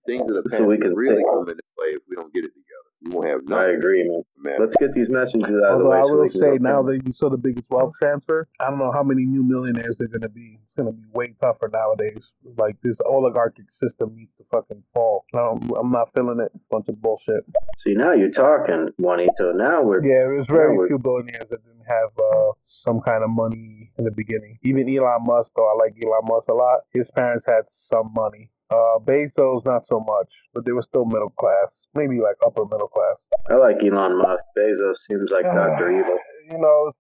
things 0.07 0.29
of 0.29 0.35
the 0.35 0.43
past 0.43 0.57
So 0.57 0.65
we 0.65 0.77
can 0.77 0.93
really 0.95 1.23
stay- 1.23 1.31
come 1.31 1.49
into 1.49 1.63
play 1.79 1.91
if 1.91 2.03
we 2.09 2.17
don't 2.17 2.35
get 2.35 2.45
it 2.45 2.49
together. 2.53 2.86
We 3.05 3.11
won't 3.13 3.27
have 3.29 3.53
I 3.53 3.69
agree, 3.71 4.09
man. 4.09 4.23
man. 4.39 4.57
Let's 4.59 4.75
get 4.77 4.93
these 4.93 5.09
messages 5.11 5.43
out 5.45 5.53
of 5.53 5.61
the 5.61 5.67
Although 5.85 5.91
way. 5.91 5.99
I 5.99 6.03
so 6.03 6.15
will 6.17 6.29
can 6.29 6.39
say 6.41 6.59
now 6.61 6.83
that 6.83 7.03
you 7.07 7.13
saw 7.13 7.29
the 7.29 7.37
biggest 7.37 7.67
wealth 7.71 7.93
transfer, 8.01 8.49
I 8.59 8.71
don't 8.71 8.79
know 8.79 8.91
how 8.91 9.03
many 9.03 9.25
new 9.25 9.43
millionaires 9.45 9.99
they're 9.99 10.09
gonna 10.09 10.29
be. 10.31 10.59
It's 10.65 10.75
gonna 10.75 10.93
be 10.93 11.03
way 11.13 11.35
tougher 11.43 11.71
nowadays. 11.73 12.33
Like 12.57 12.77
this 12.83 12.99
oligarchic 13.05 13.71
system 13.71 14.15
needs 14.17 14.33
to 14.39 14.45
fucking 14.51 14.83
fall. 14.95 15.25
No, 15.35 15.59
I'm 15.79 15.91
not 15.93 16.13
feeling 16.15 16.41
it. 16.41 16.51
Bunch 16.71 16.89
of 16.89 17.01
bullshit. 17.03 17.45
See, 17.81 17.95
now 17.95 18.13
you're 18.13 18.31
talking, 18.31 18.89
Juanito. 18.99 19.53
Now 19.53 19.83
we're 19.83 20.03
Yeah, 20.05 20.25
there's 20.25 20.47
very 20.47 20.73
Yeah, 20.73 20.79
we're- 20.79 20.89
few 20.89 20.99
billionaires 20.99 21.47
that 21.51 21.65
didn't 21.65 21.87
have 21.87 22.11
uh, 22.19 22.53
some 22.65 23.01
kind 23.01 23.23
of 23.23 23.31
money 23.31 23.93
in 23.99 24.05
the 24.05 24.11
beginning. 24.11 24.59
Even 24.63 24.89
Elon 24.89 25.25
Musk, 25.25 25.53
though 25.55 25.69
I 25.71 25.77
like 25.77 25.95
Elon 26.03 26.23
Musk 26.25 26.49
a 26.49 26.55
lot, 26.55 26.81
his 26.93 27.11
parents 27.11 27.45
had 27.47 27.65
some 27.69 28.13
money. 28.15 28.51
Uh, 28.71 28.99
Bezos, 28.99 29.65
not 29.65 29.87
so 29.87 30.01
much, 30.01 30.29
but 30.53 30.65
they 30.65 30.73
were 30.73 30.83
still 30.83 31.05
middle 31.05 31.31
class, 31.31 31.71
maybe 31.95 32.21
like 32.21 32.35
upper 32.45 32.65
middle 32.65 32.89
class. 32.89 33.17
I 33.49 33.55
like 33.55 33.77
Elon 33.83 34.19
Musk. 34.19 34.43
Bezos 34.59 34.97
seems 35.09 35.31
like 35.31 35.45
Doctor 35.45 35.91
Evil. 35.91 36.19
You 36.51 36.59
know, 36.59 36.93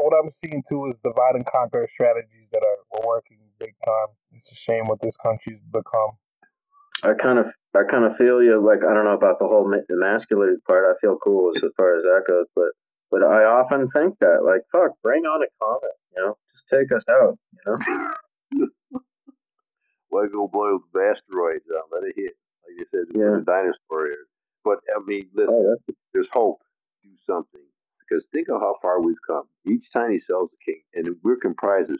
what 0.00 0.12
I'm 0.12 0.30
seeing 0.30 0.62
too 0.68 0.90
is 0.90 0.98
divide 1.02 1.34
and 1.34 1.46
conquer 1.46 1.88
strategies 1.92 2.48
that 2.52 2.62
are 2.62 3.00
working 3.06 3.38
big 3.58 3.74
time. 3.84 4.08
It's 4.32 4.52
a 4.52 4.54
shame 4.54 4.84
what 4.86 5.00
this 5.00 5.16
country's 5.16 5.60
become. 5.72 6.18
I 7.02 7.12
kind 7.14 7.38
of, 7.38 7.46
I 7.74 7.82
kind 7.90 8.04
of 8.04 8.16
feel 8.16 8.42
you. 8.42 8.60
Like 8.64 8.84
I 8.84 8.92
don't 8.94 9.04
know 9.04 9.16
about 9.16 9.38
the 9.38 9.46
whole 9.46 9.68
ma- 9.68 9.84
emasculated 9.90 10.62
part. 10.64 10.84
I 10.84 10.98
feel 11.00 11.16
cool 11.22 11.52
as 11.54 11.62
far 11.76 11.96
as 11.96 12.02
that 12.02 12.22
goes, 12.26 12.46
but 12.54 12.72
but 13.10 13.22
I 13.22 13.44
often 13.44 13.88
think 13.90 14.18
that, 14.20 14.42
like, 14.44 14.62
fuck, 14.72 14.90
bring 15.02 15.22
on 15.22 15.40
a 15.42 15.46
comet. 15.62 15.94
You 16.16 16.22
know, 16.22 16.36
just 16.52 16.64
take 16.68 16.90
us 16.90 17.04
out. 17.08 17.38
You 17.52 17.60
know. 17.66 18.14
Why 20.14 20.28
go 20.28 20.46
blow 20.46 20.78
the 20.92 21.00
asteroids 21.10 21.64
out? 21.76 21.86
Let 21.90 22.04
it 22.04 22.14
hit. 22.16 22.36
Like 22.62 22.78
you 22.78 22.86
said, 22.88 23.06
Yeah. 23.10 23.38
the 23.38 23.42
dinosaur 23.44 24.06
era. 24.06 24.24
But 24.62 24.78
I 24.94 25.00
mean, 25.04 25.24
oh, 25.36 25.40
listen, 25.40 25.76
Oh, 25.90 25.94
there's 26.12 26.28
hope. 26.28 26.62
Do 27.02 27.10
something 27.26 27.66
because 27.98 28.24
think 28.32 28.48
of 28.48 28.60
how 28.60 28.76
far 28.80 29.02
we've 29.02 29.20
come. 29.26 29.48
Each 29.66 29.90
tiny 29.92 30.18
cell's 30.18 30.50
a 30.52 30.64
king, 30.64 30.82
and 30.94 31.16
we're 31.24 31.36
comprised 31.36 31.90
of 31.90 31.98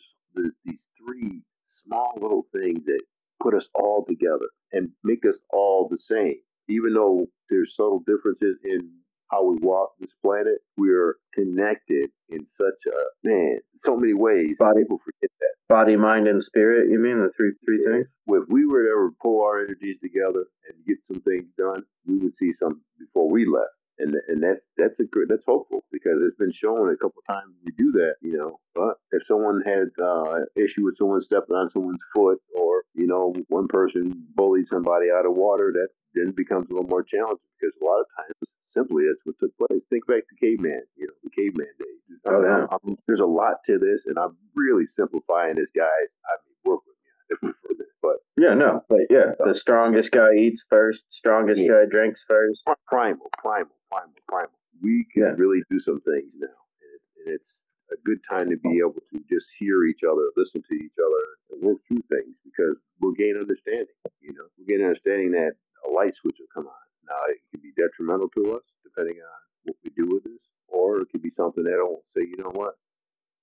these 0.65 0.89
three 0.97 1.43
small 1.65 2.13
little 2.21 2.47
things 2.55 2.85
that 2.85 3.03
put 3.41 3.53
us 3.53 3.69
all 3.75 4.05
together 4.05 4.49
and 4.73 4.93
make 5.03 5.27
us 5.27 5.41
all 5.53 5.89
the 5.89 5.99
same. 5.99 6.37
Even 6.69 6.95
though 6.95 7.27
there's 7.51 7.75
subtle 7.75 7.99
differences 8.07 8.59
in 8.65 8.93
how 9.35 9.45
we 9.45 9.57
walk 9.61 9.91
this 10.01 10.13
planet, 10.23 10.59
we're 10.77 11.17
connected 11.35 12.11
in 12.29 12.47
such 12.47 12.81
a 12.87 13.29
man, 13.29 13.59
so 13.77 13.97
many 13.97 14.15
ways. 14.15 14.57
Body. 14.59 14.83
People 14.83 14.99
forget 14.99 15.31
that. 15.41 15.55
body, 15.69 15.97
mind, 15.97 16.29
and 16.29 16.43
spirit. 16.43 16.91
You 16.91 16.99
mean 16.99 17.19
the 17.21 17.31
three 17.37 17.53
three 17.65 17.83
Yeah. 17.85 17.93
things? 17.93 18.07
If 18.29 18.45
we 18.49 18.67
were 18.67 18.85
to 18.85 18.91
ever 18.91 19.11
pull 19.23 19.43
our 19.43 19.61
energies 19.65 19.99
together 20.01 20.45
and 20.69 20.85
get 20.87 20.99
some 21.11 21.21
things 21.23 21.47
done, 21.59 21.83
we 22.07 22.19
would 22.19 22.37
see 22.37 22.53
something 22.53 22.81
before 22.99 23.29
we 23.31 23.45
left. 23.47 23.75
And 23.99 24.17
and 24.29 24.43
that's 24.43 24.63
that's 24.77 24.99
a 25.01 25.05
that's 25.29 25.45
hopeful 25.47 25.85
because 25.93 26.19
it's 26.23 26.37
been 26.37 26.51
shown 26.53 26.91
a 26.93 26.97
couple 26.97 27.23
times 27.31 27.55
we 27.65 27.73
do 27.79 27.93
that, 27.93 28.15
you 28.23 28.37
know. 28.37 28.59
But 28.75 28.95
if 29.13 29.25
someone 29.27 29.63
had 29.65 29.89
uh, 30.03 30.41
issue 30.57 30.85
with 30.85 30.97
someone 30.97 31.21
stepping 31.21 31.55
on 31.55 31.69
someone's 31.69 32.03
foot, 32.15 32.39
or 32.57 32.83
you 32.95 33.07
know, 33.07 33.33
one 33.49 33.69
person 33.69 34.13
bullied 34.35 34.67
somebody 34.67 35.07
out 35.17 35.27
of 35.27 35.35
water, 35.35 35.71
that 35.75 35.89
then 36.15 36.33
becomes 36.33 36.69
a 36.71 36.75
little 36.75 36.89
more 36.89 37.05
challenging 37.05 37.39
because 37.61 37.75
a 37.81 37.85
lot 37.85 38.01
of 38.01 38.07
times 38.17 38.35
simply 38.75 39.05
that's 39.07 39.25
what 39.25 39.39
took 39.39 39.57
place. 39.57 39.83
Think 39.89 40.07
back 40.07 40.27
to 40.29 40.35
caveman, 40.35 40.83
you 40.97 41.07
know, 41.07 41.15
the 41.23 41.31
caveman 41.31 41.73
days. 41.79 42.19
Oh, 42.27 42.43
yeah. 42.43 42.67
I'm- 42.71 42.99
there's 43.07 43.21
a 43.21 43.27
lot 43.27 43.63
to 43.67 43.79
this, 43.79 44.05
and 44.07 44.19
I'm 44.19 44.37
really 44.55 44.85
simplifying 44.85 45.55
this, 45.55 45.71
guys. 45.75 46.09
I 46.27 46.35
mean, 46.45 46.57
work 46.65 46.81
with 46.87 46.97
me 47.43 47.49
on 47.49 47.77
this, 47.79 47.95
but 48.03 48.17
Yeah, 48.37 48.55
no, 48.55 48.85
but 48.89 49.07
yeah, 49.09 49.35
the 49.39 49.55
strongest 49.55 50.11
guy 50.13 50.35
eats 50.35 50.65
first, 50.69 51.05
strongest 51.13 51.63
Yeah. 51.63 51.69
guy 51.69 51.85
drinks 51.87 52.25
first. 52.29 52.63
primal, 52.87 53.31
primal, 53.39 53.77
primal, 53.91 54.15
primal. 54.29 54.59
We 54.83 55.05
can 55.13 55.23
Yeah. 55.23 55.35
really 55.37 55.63
do 55.71 55.79
some 55.79 56.01
things 56.01 56.33
now, 56.35 56.59
and 56.83 56.91
it's, 56.95 57.11
and 57.19 57.29
it's 57.29 57.67
a 57.93 57.97
good 58.05 58.23
time 58.29 58.51
to 58.51 58.57
be 58.57 58.83
oh. 58.83 58.91
able 58.91 59.03
to 59.13 59.21
just 59.31 59.53
hear 59.59 59.85
each 59.85 60.03
other, 60.03 60.31
listen 60.37 60.63
to 60.63 60.75
each 60.75 60.99
other, 60.99 61.25
and 61.51 61.63
work 61.63 61.79
through 61.87 62.03
things 62.11 62.37
because 62.45 62.77
we'll 63.01 63.13
gain 63.13 63.37
understanding. 63.37 63.95
You 64.21 64.33
know, 64.33 64.47
we'll 64.57 64.67
gain 64.67 64.83
understanding 64.83 65.33
that 65.33 65.57
a 65.87 65.91
light 65.91 66.15
switch 66.15 66.39
will 66.39 66.47
come 66.53 66.67
on. 66.67 66.84
Now, 67.09 67.19
it 67.29 67.39
can 67.51 67.61
be 67.61 67.73
detrimental 67.77 68.29
to 68.31 68.57
us 68.57 68.63
depending 68.83 69.17
on 69.17 69.39
what 69.65 69.77
we 69.85 69.91
do 69.97 70.15
with 70.15 70.25
this, 70.25 70.41
or 70.69 71.01
it 71.01 71.09
could 71.11 71.23
be 71.23 71.31
something 71.31 71.65
that 71.65 71.77
will 71.79 72.05
say, 72.17 72.23
you 72.23 72.43
know 72.43 72.51
what, 72.55 72.75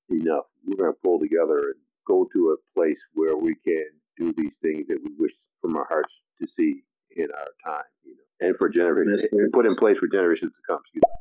enough. 0.09 0.45
We're 0.65 0.77
going 0.77 0.93
to 0.93 0.99
pull 1.03 1.19
together 1.19 1.57
and 1.57 1.75
go 2.07 2.27
to 2.33 2.51
a 2.57 2.79
place 2.79 2.99
where 3.13 3.35
we 3.35 3.55
can 3.55 3.85
do 4.17 4.33
these 4.33 4.53
things 4.61 4.87
that 4.87 4.99
we 5.03 5.13
wish 5.17 5.31
from 5.61 5.75
our 5.75 5.85
hearts 5.85 6.13
to 6.41 6.47
see 6.47 6.83
in 7.15 7.27
our 7.31 7.47
time, 7.73 7.83
you 8.03 8.13
know, 8.15 8.47
and 8.47 8.55
for 8.57 8.69
generations, 8.69 9.21
Mr. 9.33 9.51
put 9.51 9.65
in 9.65 9.75
place 9.75 9.97
for 9.97 10.07
generations 10.07 10.53
to 10.53 10.61
come. 10.65 10.79
Excuse 10.79 11.01
me. 11.03 11.11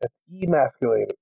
It's 0.00 0.44
emasculated. 0.44 1.14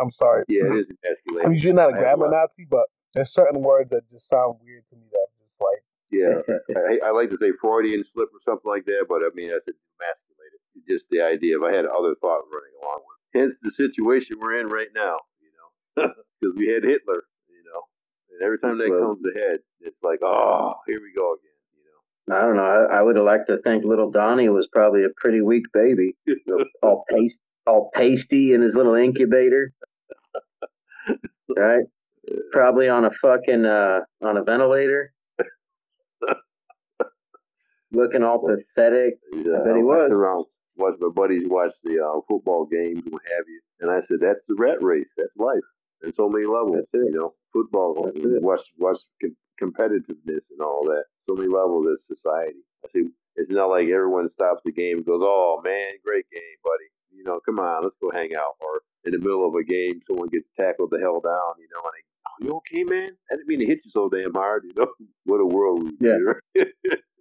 I'm 0.00 0.12
sorry. 0.12 0.44
Yeah, 0.48 0.66
it 0.66 0.78
is 0.78 0.86
I'm 0.88 0.96
emasculated. 1.04 1.52
usually 1.54 1.74
not 1.74 1.90
a 1.90 1.94
I 1.94 1.96
have 1.96 2.00
grammar 2.00 2.26
a 2.26 2.30
lot. 2.30 2.50
Nazi, 2.56 2.66
but 2.70 2.86
there's 3.14 3.30
certain 3.32 3.62
words 3.62 3.90
that 3.90 4.08
just 4.10 4.28
sound 4.28 4.56
weird 4.62 4.84
to 4.90 4.96
me 4.96 5.06
that 5.12 5.26
just 5.40 5.60
like 5.60 5.82
Yeah, 6.10 6.56
I, 6.76 7.08
I 7.08 7.10
like 7.10 7.30
to 7.30 7.36
say 7.36 7.52
Freudian 7.60 8.04
slip 8.12 8.28
or 8.28 8.40
something 8.44 8.70
like 8.70 8.84
that, 8.86 9.06
but 9.08 9.22
I 9.22 9.30
mean 9.34 9.48
that's 9.50 9.66
emasculated. 9.66 9.87
Just 10.88 11.06
the 11.10 11.20
idea 11.22 11.56
of 11.56 11.62
I 11.64 11.72
had 11.72 11.84
other 11.86 12.14
thought 12.20 12.42
running 12.52 12.74
along 12.82 13.00
with. 13.06 13.18
it. 13.34 13.38
Hence 13.40 13.58
the 13.60 13.70
situation 13.70 14.38
we're 14.40 14.58
in 14.60 14.68
right 14.68 14.88
now, 14.94 15.18
you 15.40 15.50
know, 15.56 16.12
because 16.40 16.56
we 16.56 16.68
had 16.68 16.82
Hitler, 16.82 17.24
you 17.48 17.62
know, 17.64 17.82
and 18.32 18.42
every 18.42 18.58
time 18.58 18.78
that 18.78 18.88
Well- 18.90 19.14
comes 19.14 19.22
ahead, 19.36 19.60
it's 19.80 20.02
like, 20.02 20.20
oh, 20.22 20.74
here 20.86 21.00
we 21.00 21.12
go 21.14 21.34
again, 21.34 21.52
you 21.76 21.84
know. 21.84 22.36
I 22.36 22.40
don't 22.42 22.56
know. 22.56 22.62
I, 22.90 22.98
I 22.98 23.02
would 23.02 23.16
have 23.16 23.24
liked 23.26 23.48
to 23.48 23.58
think 23.58 23.84
little 23.84 24.10
Donnie 24.10 24.48
was 24.48 24.66
probably 24.68 25.04
a 25.04 25.08
pretty 25.16 25.40
weak 25.42 25.66
baby, 25.72 26.16
all 26.82 27.04
paste, 27.10 27.38
all 27.66 27.90
pasty 27.94 28.54
in 28.54 28.62
his 28.62 28.74
little 28.74 28.94
incubator, 28.94 29.72
right? 31.56 31.84
Probably 32.52 32.88
on 32.88 33.04
a 33.04 33.10
fucking 33.10 33.64
uh, 33.64 34.00
on 34.22 34.36
a 34.36 34.42
ventilator, 34.42 35.12
looking 37.92 38.22
all 38.22 38.40
pathetic. 38.40 39.14
Yeah, 39.32 39.60
bet 39.64 39.76
he 39.76 39.82
was. 39.82 40.08
around, 40.10 40.46
watch 40.78 40.94
my 41.00 41.08
buddies 41.14 41.42
watch 41.46 41.72
the 41.84 42.00
uh, 42.02 42.20
football 42.28 42.66
games, 42.66 43.02
and 43.04 43.12
what 43.12 43.22
have 43.36 43.44
you, 43.48 43.60
and 43.80 43.90
I 43.90 44.00
said, 44.00 44.18
"That's 44.20 44.44
the 44.46 44.54
rat 44.58 44.82
race. 44.82 45.08
That's 45.16 45.36
life. 45.36 45.64
And 46.02 46.14
so 46.14 46.28
many 46.28 46.46
levels, 46.46 46.76
That's 46.76 46.94
it. 47.04 47.10
you 47.12 47.18
know, 47.18 47.34
football, 47.52 48.04
That's 48.14 48.24
it. 48.24 48.40
watch 48.42 48.62
watch 48.78 48.98
com- 49.20 49.36
competitiveness 49.60 50.44
and 50.50 50.60
all 50.62 50.84
that. 50.84 51.04
So 51.28 51.34
many 51.34 51.48
levels 51.48 51.86
of 51.88 51.98
society. 52.00 52.60
I 52.84 52.88
see. 52.90 53.08
It's 53.36 53.52
not 53.52 53.70
like 53.70 53.88
everyone 53.88 54.28
stops 54.28 54.62
the 54.64 54.72
game 54.72 54.98
and 54.98 55.06
goes, 55.06 55.20
"Oh 55.22 55.60
man, 55.64 55.88
great 56.04 56.26
game, 56.30 56.58
buddy." 56.64 56.88
You 57.16 57.24
know, 57.24 57.40
come 57.44 57.58
on, 57.58 57.82
let's 57.82 57.96
go 58.00 58.10
hang 58.10 58.34
out. 58.36 58.54
Or 58.60 58.82
in 59.04 59.12
the 59.12 59.18
middle 59.18 59.46
of 59.46 59.54
a 59.54 59.64
game, 59.64 60.00
someone 60.06 60.28
gets 60.28 60.48
tackled 60.56 60.90
the 60.90 60.98
hell 61.00 61.20
down. 61.20 61.54
You 61.58 61.68
know, 61.74 61.82
and 61.84 61.92
they, 61.94 62.04
"Oh, 62.26 62.36
you 62.46 62.56
okay, 62.58 62.84
man? 62.84 63.10
I 63.30 63.34
didn't 63.36 63.48
mean 63.48 63.60
to 63.60 63.66
hit 63.66 63.80
you 63.84 63.90
so 63.90 64.08
damn 64.08 64.34
hard." 64.34 64.64
You 64.64 64.72
know, 64.76 64.92
what 65.24 65.40
a 65.40 65.46
world 65.46 65.82
we 65.84 65.92
Yeah. 66.00 66.64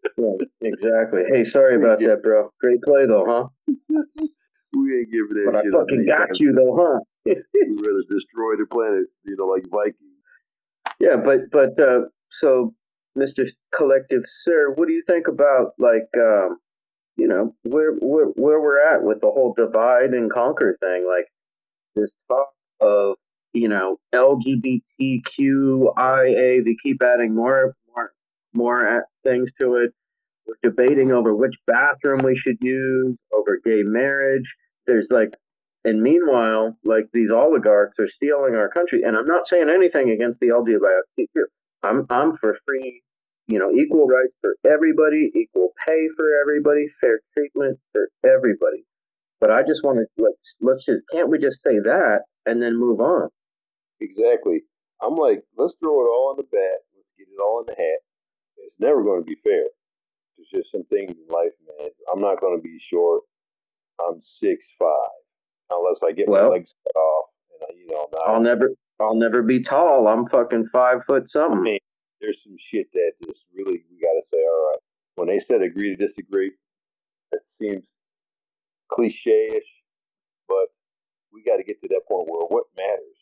exactly. 0.61 1.23
Hey, 1.31 1.43
sorry 1.43 1.75
about 1.75 1.99
that, 1.99 2.21
bro. 2.23 2.51
Great 2.59 2.81
play 2.81 3.05
though, 3.05 3.25
huh? 3.27 3.73
We 4.73 4.99
ain't 4.99 5.11
giving 5.11 5.33
that 5.33 5.51
But 5.51 5.55
I 5.55 5.63
fucking 5.71 6.05
got 6.05 6.39
you 6.39 6.53
though, 6.53 6.75
huh? 6.77 6.99
We'd 7.25 7.81
rather 7.81 8.03
destroy 8.09 8.55
the 8.57 8.65
planet, 8.69 9.05
you 9.23 9.35
know, 9.37 9.45
like 9.45 9.65
Vikings. 9.69 9.95
Yeah, 10.99 11.17
but 11.23 11.51
but 11.51 11.79
uh, 11.79 12.05
so, 12.29 12.73
Mr. 13.17 13.47
Collective 13.73 14.23
Sir, 14.43 14.73
what 14.75 14.87
do 14.87 14.93
you 14.93 15.03
think 15.07 15.27
about 15.27 15.73
like 15.77 16.07
um, 16.17 16.57
you 17.15 17.27
know 17.27 17.55
where 17.63 17.93
where 17.93 18.27
where 18.35 18.61
we're 18.61 18.81
at 18.93 19.03
with 19.03 19.21
the 19.21 19.27
whole 19.27 19.53
divide 19.55 20.13
and 20.13 20.31
conquer 20.31 20.77
thing? 20.81 21.05
Like 21.07 21.27
this 21.95 22.11
talk 22.29 22.49
of 22.81 23.15
you 23.53 23.67
know 23.67 23.97
LGBTQIA. 24.13 24.81
They 26.65 26.75
keep 26.81 27.01
adding 27.03 27.35
more 27.35 27.75
more 27.95 28.13
more 28.57 29.05
things 29.23 29.51
to 29.61 29.75
it. 29.75 29.91
We're 30.45 30.69
debating 30.71 31.11
over 31.11 31.35
which 31.35 31.55
bathroom 31.67 32.19
we 32.23 32.35
should 32.35 32.57
use 32.61 33.21
over 33.33 33.59
gay 33.63 33.83
marriage. 33.83 34.55
There's 34.85 35.09
like 35.11 35.35
and 35.87 36.01
meanwhile, 36.01 36.77
like 36.83 37.05
these 37.13 37.31
oligarchs 37.31 37.99
are 37.99 38.07
stealing 38.07 38.55
our 38.55 38.69
country. 38.69 39.03
And 39.03 39.15
I'm 39.15 39.27
not 39.27 39.47
saying 39.47 39.69
anything 39.69 40.09
against 40.09 40.39
the 40.41 40.47
LGBTQ. 40.47 41.43
I'm 41.83 42.05
I'm 42.09 42.35
for 42.35 42.57
free, 42.65 43.01
you 43.47 43.59
know, 43.59 43.71
equal 43.71 44.07
rights 44.07 44.33
for 44.41 44.55
everybody, 44.69 45.31
equal 45.35 45.69
pay 45.87 46.07
for 46.17 46.25
everybody, 46.41 46.87
fair 46.99 47.21
treatment 47.33 47.79
for 47.93 48.09
everybody. 48.25 48.83
But 49.39 49.51
I 49.51 49.61
just 49.63 49.83
want 49.83 49.99
to 49.99 50.05
let's 50.21 50.55
let's 50.59 50.85
just 50.85 51.03
can't 51.11 51.29
we 51.29 51.37
just 51.37 51.61
say 51.63 51.79
that 51.79 52.21
and 52.45 52.61
then 52.61 52.77
move 52.77 52.99
on? 52.99 53.29
Exactly. 54.01 54.63
I'm 55.01 55.15
like, 55.15 55.41
let's 55.57 55.75
throw 55.81 56.01
it 56.01 56.09
all 56.09 56.31
in 56.31 56.37
the 56.37 56.49
bat. 56.51 56.79
Let's 56.95 57.13
get 57.17 57.27
it 57.31 57.41
all 57.41 57.61
in 57.61 57.67
the 57.67 57.75
hat. 57.81 57.99
It's 58.67 58.79
never 58.79 59.03
going 59.03 59.21
to 59.21 59.25
be 59.25 59.37
fair. 59.43 59.65
There's 60.37 60.49
just 60.63 60.71
some 60.71 60.83
things 60.85 61.11
in 61.11 61.27
life, 61.29 61.53
man. 61.79 61.89
I'm 62.13 62.21
not 62.21 62.39
going 62.41 62.57
to 62.57 62.61
be 62.63 62.79
short. 62.79 63.23
I'm 63.99 64.21
six 64.21 64.73
five, 64.77 65.17
unless 65.71 66.03
I 66.03 66.11
get 66.11 66.27
Well- 66.29 66.49
my 66.49 66.55
legs 66.57 66.75
cut 66.85 66.99
off. 66.99 67.29
And 67.53 67.61
I, 67.69 67.73
you 67.79 67.87
know, 67.87 68.07
now 68.13 68.33
I'll 68.35 68.41
never 68.41 68.71
I'll 68.99 69.15
never 69.15 69.41
be 69.41 69.61
tall. 69.61 70.07
I'm 70.07 70.27
fucking 70.27 70.67
five 70.71 70.99
foot 71.07 71.23
I 71.23 71.27
something. 71.27 71.63
mean, 71.63 71.79
there's 72.21 72.43
some 72.43 72.55
shit 72.59 72.87
that 72.93 73.13
just 73.25 73.45
really 73.55 73.83
we 73.91 73.99
got 73.99 74.13
to 74.13 74.27
say. 74.27 74.37
All 74.37 74.71
right, 74.71 74.79
when 75.15 75.27
they 75.29 75.39
said 75.39 75.61
agree 75.63 75.95
to 75.95 75.97
disagree, 75.97 76.51
that 77.31 77.41
seems 77.47 77.85
cliche-ish, 78.89 79.83
but 80.47 80.67
we 81.33 81.43
got 81.43 81.57
to 81.57 81.63
get 81.63 81.81
to 81.81 81.87
that 81.89 82.01
point 82.07 82.29
where 82.29 82.45
what 82.47 82.65
matters. 82.77 83.17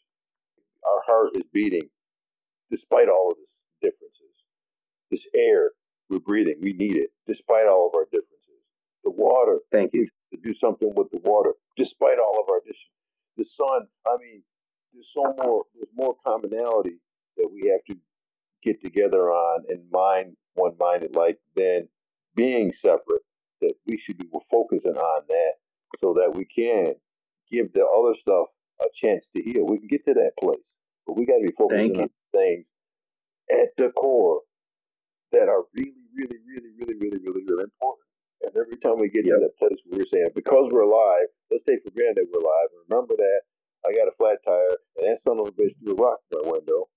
Our 0.85 1.01
heart 1.07 1.35
is 1.35 1.43
beating, 1.53 1.89
despite 2.69 3.09
all 3.09 3.31
of 3.31 3.37
this 3.37 3.51
differences. 3.81 4.14
This 5.11 5.27
air 5.35 5.71
we're 6.09 6.19
breathing, 6.19 6.57
we 6.61 6.73
need 6.73 6.97
it, 6.97 7.09
despite 7.27 7.67
all 7.67 7.87
of 7.87 7.95
our 7.95 8.05
differences. 8.05 8.31
The 9.03 9.11
water, 9.11 9.59
Thank 9.71 9.93
you. 9.93 10.07
to 10.31 10.39
do 10.43 10.53
something 10.53 10.91
with 10.95 11.09
the 11.11 11.19
water, 11.23 11.53
despite 11.75 12.19
all 12.19 12.39
of 12.41 12.49
our 12.49 12.61
dishes. 12.65 12.89
The 13.37 13.45
sun, 13.45 13.87
I 14.05 14.17
mean, 14.19 14.43
there's 14.93 15.11
so 15.11 15.33
more, 15.43 15.65
there's 15.75 15.89
more 15.95 16.15
commonality 16.25 16.99
that 17.37 17.49
we 17.51 17.69
have 17.69 17.83
to 17.89 17.99
get 18.63 18.81
together 18.83 19.29
on 19.29 19.65
and 19.69 19.89
mind 19.91 20.37
one 20.53 20.75
minded 20.79 21.15
like 21.15 21.39
than 21.55 21.89
being 22.35 22.71
separate. 22.71 23.21
That 23.61 23.73
we 23.87 23.97
should 23.97 24.17
be 24.17 24.27
focusing 24.51 24.97
on 24.97 25.23
that 25.29 25.53
so 26.01 26.13
that 26.13 26.35
we 26.35 26.45
can 26.45 26.95
give 27.49 27.73
the 27.73 27.85
other 27.85 28.13
stuff 28.13 28.47
a 28.81 28.85
chance 28.93 29.29
to 29.35 29.41
heal. 29.41 29.65
We 29.65 29.79
can 29.79 29.87
get 29.87 30.05
to 30.05 30.13
that 30.13 30.31
place, 30.41 30.63
but 31.07 31.17
we 31.17 31.25
got 31.25 31.37
to 31.37 31.47
be 31.47 31.53
focusing 31.57 32.01
on 32.01 32.09
things 32.33 32.67
at 33.49 33.69
the 33.77 33.91
core 33.91 34.41
that 35.31 35.49
are 35.49 35.63
really, 35.73 36.05
really, 36.15 36.37
really, 36.45 36.71
really, 36.77 36.95
really, 36.95 37.19
really, 37.23 37.43
really 37.47 37.63
important. 37.63 38.07
And 38.41 38.55
every 38.55 38.77
time 38.77 38.99
we 38.99 39.09
get 39.09 39.25
Yep. 39.25 39.35
to 39.35 39.41
that 39.41 39.57
place 39.57 39.79
where 39.85 39.99
we're 39.99 40.05
saying, 40.05 40.29
because 40.35 40.69
we're 40.71 40.83
alive, 40.83 41.27
let's 41.51 41.63
take 41.63 41.83
for 41.83 41.91
granted 41.91 42.27
that 42.27 42.31
we're 42.31 42.41
alive. 42.45 42.69
And 42.71 42.81
remember 42.89 43.15
that 43.17 43.41
I 43.87 43.93
got 43.93 44.07
a 44.07 44.15
flat 44.17 44.39
tire 44.45 44.77
and 44.97 45.07
that 45.07 45.21
son 45.21 45.39
of 45.39 45.47
a 45.47 45.51
bitch 45.51 45.77
threw 45.79 45.93
a 45.93 45.95
rock 45.95 46.19
through 46.31 46.43
my 46.43 46.51
window. 46.51 46.89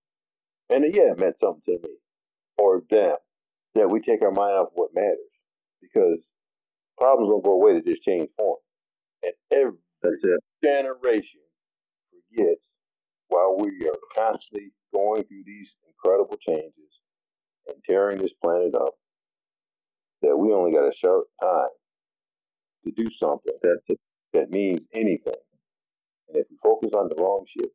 And 0.71 0.85
uh, 0.85 0.89
yeah, 0.89 1.13
it 1.13 1.19
meant 1.19 1.39
something 1.39 1.63
to 1.67 1.81
me 1.83 1.97
or 2.59 2.83
them. 2.91 3.17
That 3.75 3.91
we 3.91 4.01
take 4.01 4.23
our 4.23 4.33
mind 4.33 4.55
off 4.57 4.71
what 4.75 4.95
matters. 4.95 5.19
Because 5.81 6.19
problems 6.99 7.31
don't 7.31 7.45
go 7.45 7.53
away, 7.53 7.75
they 7.75 7.91
just 7.91 8.03
change 8.03 8.29
form. 8.37 8.59
And 9.23 9.33
every 9.53 9.79
it. 10.03 10.41
generation 10.63 11.41
forgets 12.11 12.65
while 13.29 13.57
we 13.59 13.87
are 13.89 13.99
constantly 14.17 14.73
going 14.93 15.25
through 15.25 15.45
these 15.45 15.77
incredible 15.87 16.37
changes 16.37 16.98
and 17.69 17.83
tearing 17.85 18.19
this 18.19 18.33
planet 18.43 18.75
up 18.75 18.95
that 20.23 20.37
we 20.37 20.53
only 20.53 20.73
got 20.73 20.89
a 20.89 20.95
short 20.95 21.27
time 21.43 21.69
to 22.85 22.93
do 22.93 23.11
something 23.11 23.55
That's 23.63 23.83
it. 23.89 24.01
that 24.33 24.51
means 24.51 24.87
anything. 24.93 25.35
And 26.29 26.37
if 26.37 26.47
we 26.51 26.57
focus 26.63 26.91
on 26.95 27.09
the 27.09 27.23
wrong 27.23 27.45
shit, 27.47 27.71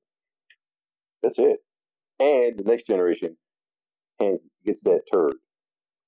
that's 1.22 1.40
it. 1.40 1.60
And 2.20 2.58
the 2.58 2.64
next 2.64 2.88
generation 2.88 3.38
gets 4.66 4.82
that 4.84 5.02
turd 5.12 5.36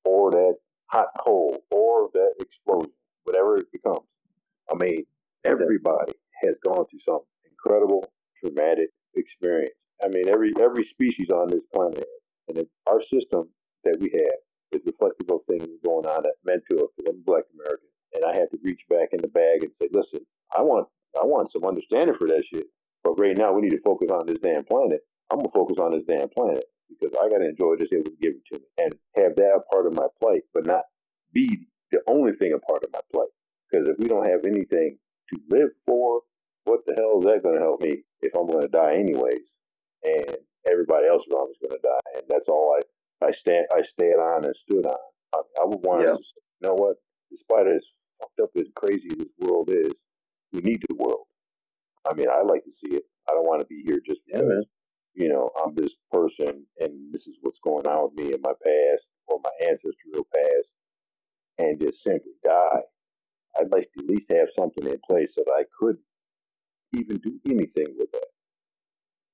or 0.06 0.32
that 0.32 0.56
hot 0.88 1.08
coal 1.20 1.64
or 1.72 2.10
that 2.14 2.34
explosion, 2.40 2.92
whatever 3.24 3.58
it 3.58 3.72
becomes. 3.72 4.08
I 4.72 4.76
mean, 4.76 5.04
everybody 5.44 6.14
has 6.44 6.56
gone 6.64 6.86
through 6.90 7.00
some 7.00 7.20
incredible 7.50 8.12
traumatic 8.40 8.90
experience. 9.16 9.74
I 10.04 10.08
mean, 10.08 10.30
every 10.30 10.54
every 10.62 10.84
species 10.84 11.30
on 11.30 11.48
this 11.48 11.66
planet. 11.74 12.06
And 12.48 12.66
our 12.88 13.02
system 13.02 13.50
that 13.86 13.98
we 14.00 14.10
have 14.12 14.40
is 14.72 14.82
reflective 14.86 15.30
of 15.30 15.42
things 15.48 15.68
going 15.86 16.06
on 16.06 16.24
to 16.24 16.30
us, 16.30 16.92
because 16.98 17.10
I'm 17.10 17.22
Black 17.24 17.44
American, 17.54 17.90
and 18.14 18.26
I 18.26 18.34
had 18.34 18.50
to 18.52 18.58
reach 18.64 18.86
back 18.90 19.10
in 19.12 19.22
the 19.22 19.30
bag 19.30 19.64
and 19.64 19.74
say, 19.76 19.88
listen, 19.92 20.20
I 20.56 20.62
want 20.62 20.88
I 21.20 21.26
want 21.26 21.52
some 21.52 21.64
understanding 21.66 22.16
for 22.16 22.28
that 22.28 22.44
shit. 22.46 22.68
But 23.04 23.20
right 23.20 23.38
now 23.38 23.54
we 23.54 23.62
need 23.62 23.72
to 23.72 23.82
focus 23.86 24.12
on 24.12 24.26
this 24.26 24.40
damn 24.40 24.66
planet. 24.66 25.02
I'm 25.32 25.40
gonna 25.40 25.50
focus 25.54 25.78
on 25.80 25.92
this 25.92 26.04
damn 26.08 26.30
planet 26.30 26.66
because 26.90 27.16
I 27.22 27.30
gotta 27.30 27.50
enjoy 27.50 27.76
this 27.78 27.92
it 27.92 28.06
was 28.06 28.16
given 28.22 28.42
to 28.52 28.60
me 28.60 28.66
and 28.78 28.96
have 29.16 29.36
that 29.38 29.56
a 29.56 29.62
part 29.74 29.88
of 29.88 29.94
my 29.94 30.08
plate, 30.22 30.44
but 30.54 30.66
not 30.66 30.84
be 31.34 31.68
the 31.92 32.02
only 32.08 32.34
thing 32.34 32.54
a 32.54 32.60
part 32.60 32.84
of 32.84 32.92
my 32.94 33.02
plate. 33.14 33.30
Because 33.70 33.88
if 33.88 33.98
we 34.00 34.08
don't 34.08 34.28
have 34.28 34.46
anything 34.46 34.98
to 35.34 35.40
live 35.50 35.70
for, 35.86 36.22
what 36.66 36.82
the 36.86 36.96
hell 36.98 37.20
is 37.20 37.26
that 37.26 37.44
gonna 37.44 37.60
help 37.60 37.82
me 37.82 38.04
if 38.22 38.34
I'm 38.36 38.48
gonna 38.48 38.68
die 38.68 38.96
anyways? 38.96 39.46
And 40.04 40.38
everybody 40.70 41.08
else 41.08 41.26
around 41.32 41.50
is 41.52 41.58
gonna 41.62 41.82
die, 41.82 42.12
and 42.16 42.24
that's 42.30 42.50
all 42.50 42.76
I 42.78 42.82
I 43.26 43.32
stand 43.32 43.66
I 43.76 43.82
stand 43.82 44.20
on 44.22 44.46
and 44.46 44.56
stood 44.56 44.86
on. 44.86 44.98
I, 45.36 45.40
I 45.62 45.66
would 45.66 45.80
want 45.86 46.08
Yeah. 46.08 46.14
us 46.14 46.20
to 46.20 46.24
say, 46.24 46.42
you 46.62 46.68
know 46.70 46.76
what? 46.76 46.98
Despite 47.32 47.68
as 47.68 47.86
fucked 48.22 48.40
up 48.42 48.50
as 48.58 48.68
crazy 48.76 49.10
this 49.10 49.30
world 49.40 49.70
is, 49.72 49.94
we 50.54 50.62
need 50.62 50.84
the 50.88 50.96
world. 50.96 51.26
I 52.10 52.14
mean, 52.14 52.30
I 52.30 52.42
like 52.44 52.64
to 52.66 52.72
see 52.72 52.96
it. 52.96 53.04
I 53.30 53.34
don't 53.34 53.48
want 53.48 53.62
to 53.62 53.68
be 53.68 53.84
here 53.86 54.00
just 54.06 54.22
because 54.28 54.48
man. 54.48 54.64
you 55.16 55.30
know 55.30 55.50
I'm 55.64 55.76
this 55.76 55.96
person 56.12 56.66
and 56.80 57.14
this 57.14 57.28
is 57.28 57.38
what's 57.42 57.60
going 57.60 57.88
on 57.88 58.10
with 58.10 58.26
me 58.26 58.34
in 58.34 58.42
my 58.42 58.54
past 58.66 59.12
or 59.28 59.40
my 59.44 59.52
ancestral 59.70 60.28
past, 60.36 60.70
and 61.58 61.80
just 61.82 62.04
simply 62.04 62.34
die. 62.44 62.82
I'd 63.60 63.72
like 63.74 63.90
to 63.94 64.04
at 64.04 64.10
least 64.10 64.32
have 64.32 64.50
something 64.58 64.86
in 64.88 65.00
place 65.10 65.36
that 65.36 65.52
I 65.54 65.64
could 65.80 65.98
even 66.94 67.18
do 67.18 67.40
anything 67.46 67.88
with 67.98 68.12
that. 68.14 68.28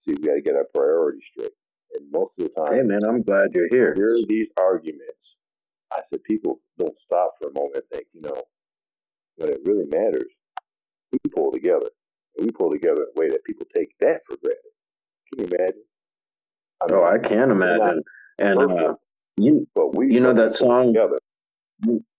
See, 0.05 0.13
we 0.15 0.27
got 0.27 0.35
to 0.35 0.41
get 0.41 0.55
our 0.55 0.67
priorities 0.73 1.23
straight, 1.31 1.51
and 1.95 2.11
most 2.11 2.37
of 2.39 2.45
the 2.45 2.49
time, 2.61 2.73
Hey, 2.73 2.81
man, 2.83 3.03
I'm 3.07 3.21
glad 3.23 3.49
you're 3.53 3.67
here. 3.69 3.93
hear 3.95 4.15
these 4.27 4.49
arguments. 4.59 5.35
I 5.93 6.01
said, 6.09 6.23
people 6.23 6.61
don't 6.77 6.97
stop 6.99 7.33
for 7.41 7.49
a 7.49 7.53
moment 7.53 7.75
and 7.75 7.83
think, 7.91 8.05
you 8.13 8.21
know, 8.21 8.41
when 9.37 9.49
it 9.49 9.59
really 9.65 9.85
matters, 9.87 10.31
we 11.11 11.19
pull 11.35 11.51
together. 11.51 11.89
And 12.37 12.45
we 12.45 12.51
pull 12.51 12.71
together 12.71 13.03
in 13.03 13.07
a 13.15 13.19
way 13.19 13.27
that 13.29 13.43
people 13.43 13.65
take 13.75 13.89
that 13.99 14.21
for 14.27 14.37
granted. 14.37 14.71
Can 15.33 15.39
you 15.39 15.45
imagine? 15.57 15.83
I 16.81 16.85
Oh, 16.93 17.03
I 17.03 17.17
can't 17.19 17.51
imagine. 17.51 18.01
And 18.39 18.71
uh, 18.71 18.93
you, 19.37 19.67
but 19.75 19.95
we 19.95 20.13
you 20.13 20.19
know 20.21 20.33
that 20.33 20.55
song, 20.55 20.93
together. 20.93 21.19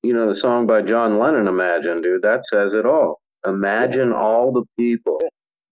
you 0.02 0.12
know 0.12 0.28
the 0.28 0.38
song 0.38 0.66
by 0.66 0.82
John 0.82 1.18
Lennon, 1.18 1.48
"Imagine," 1.48 2.00
dude. 2.02 2.22
That 2.22 2.44
says 2.44 2.74
it 2.74 2.86
all. 2.86 3.20
Imagine 3.46 4.12
all 4.12 4.52
the 4.52 4.64
people 4.78 5.18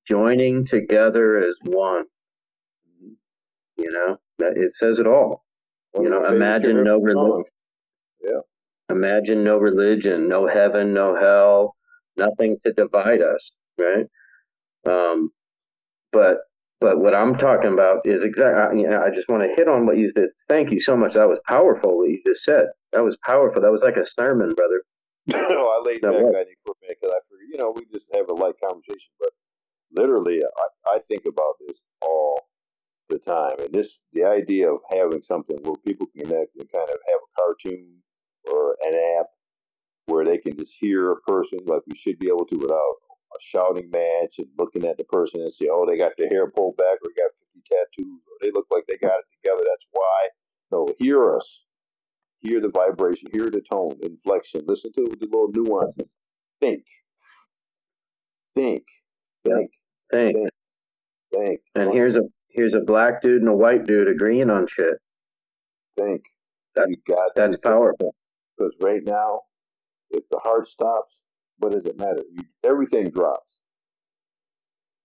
joining 0.08 0.66
together 0.66 1.38
as 1.38 1.54
one. 1.64 2.04
You 3.80 3.90
know 3.90 4.16
that 4.38 4.52
it 4.56 4.72
says 4.74 4.98
it 4.98 5.06
all. 5.06 5.44
You 5.96 6.08
know, 6.08 6.24
imagine 6.26 6.84
no 6.84 6.98
religion. 6.98 7.44
songs. 8.24 8.42
Imagine 8.90 9.44
no 9.44 9.56
religion, 9.58 10.28
no 10.28 10.48
heaven, 10.48 10.92
no 10.92 11.14
hell, 11.14 11.76
nothing 12.16 12.56
to 12.64 12.72
divide 12.72 13.22
us, 13.22 13.50
right? 13.80 14.06
Um, 14.88 15.30
but 16.12 16.38
but 16.80 16.98
what 16.98 17.14
I'm 17.14 17.34
talking 17.34 17.72
about 17.72 18.06
is 18.06 18.22
exactly. 18.24 18.80
You 18.80 18.88
know, 18.88 19.02
I 19.02 19.10
just 19.10 19.28
want 19.28 19.42
to 19.42 19.54
hit 19.54 19.68
on 19.68 19.86
what 19.86 19.98
you 19.98 20.10
said. 20.16 20.28
Thank 20.48 20.72
you 20.72 20.80
so 20.80 20.96
much. 20.96 21.14
That 21.14 21.28
was 21.28 21.38
powerful. 21.46 21.98
What 21.98 22.08
you 22.08 22.20
just 22.26 22.44
said. 22.44 22.66
That 22.92 23.04
was 23.04 23.16
powerful. 23.24 23.62
That 23.62 23.70
was 23.70 23.82
like 23.82 23.96
a 23.96 24.06
sermon, 24.06 24.54
brother. 24.54 24.82
no, 25.26 25.38
I 25.38 25.82
laid 25.84 26.02
Now 26.02 26.12
back 26.12 26.22
on 26.22 26.46
you 26.48 26.56
for 26.64 26.72
a 26.72 26.80
minute 26.82 26.98
because 27.00 27.14
I 27.14 27.20
figured, 27.30 27.48
you 27.52 27.58
know, 27.58 27.72
we 27.76 27.84
just 27.92 28.06
have 28.14 28.28
a 28.30 28.34
light 28.34 28.54
conversation. 28.64 29.12
But 29.20 29.30
literally, 29.92 30.42
I, 30.42 30.96
I 30.96 30.98
think 31.08 31.24
about 31.26 31.54
this 31.66 31.78
all 32.02 32.48
the 33.10 33.18
time. 33.18 33.56
And 33.58 33.72
this, 33.72 33.98
the 34.12 34.24
idea 34.24 34.70
of 34.70 34.80
having 34.90 35.22
something 35.22 35.58
where 35.62 35.76
people 35.86 36.06
can 36.06 36.26
connect 36.26 36.56
and 36.56 36.70
kind 36.72 36.88
of 36.88 36.96
have 37.08 37.20
a 37.20 37.40
cartoon 37.40 38.02
or 38.50 38.76
an 38.82 38.94
app 39.18 39.26
where 40.06 40.24
they 40.24 40.38
can 40.38 40.56
just 40.56 40.74
hear 40.80 41.10
a 41.10 41.20
person 41.20 41.58
like 41.66 41.82
we 41.86 41.96
should 41.96 42.18
be 42.18 42.28
able 42.28 42.46
to 42.46 42.56
without 42.56 42.94
a 43.32 43.38
shouting 43.40 43.90
match 43.90 44.34
and 44.38 44.48
looking 44.58 44.86
at 44.86 44.96
the 44.96 45.04
person 45.04 45.40
and 45.40 45.52
say, 45.52 45.66
oh, 45.70 45.86
they 45.86 45.96
got 45.96 46.12
their 46.18 46.28
hair 46.28 46.50
pulled 46.50 46.76
back 46.76 46.98
or 47.02 47.10
got 47.16 47.30
50 47.54 47.62
tattoos 47.70 48.20
or 48.26 48.36
they 48.40 48.50
look 48.52 48.66
like 48.72 48.84
they 48.88 48.96
got 48.96 49.20
it 49.20 49.26
together. 49.40 49.62
That's 49.68 49.86
why. 49.92 50.28
No, 50.72 50.88
hear 50.98 51.36
us. 51.36 51.62
Hear 52.40 52.60
the 52.60 52.70
vibration, 52.70 53.28
hear 53.32 53.50
the 53.50 53.60
tone, 53.60 53.98
inflection, 54.02 54.62
listen 54.66 54.92
to 54.96 55.04
the 55.04 55.26
little 55.26 55.50
nuances. 55.52 56.10
Think. 56.58 56.84
Think. 58.56 58.84
Think. 59.44 59.70
Think. 60.10 60.48
Think. 61.34 61.60
And 61.74 61.92
here's 61.92 62.16
a 62.16 62.22
here's 62.52 62.74
a 62.74 62.80
black 62.80 63.22
dude 63.22 63.40
and 63.40 63.48
a 63.48 63.54
white 63.54 63.86
dude 63.86 64.08
agreeing 64.08 64.50
on 64.50 64.66
shit. 64.66 64.94
think. 65.96 66.22
That- 66.74 66.88
you 66.88 66.96
got 67.08 67.32
That's 67.34 67.56
powerful. 67.56 68.14
Because 68.56 68.74
right 68.80 69.02
now, 69.04 69.42
if 70.10 70.28
the 70.30 70.38
heart 70.38 70.68
stops, 70.68 71.14
what 71.58 71.72
does 71.72 71.84
it 71.84 71.98
matter? 71.98 72.22
You, 72.30 72.44
everything 72.64 73.10
drops. 73.10 73.58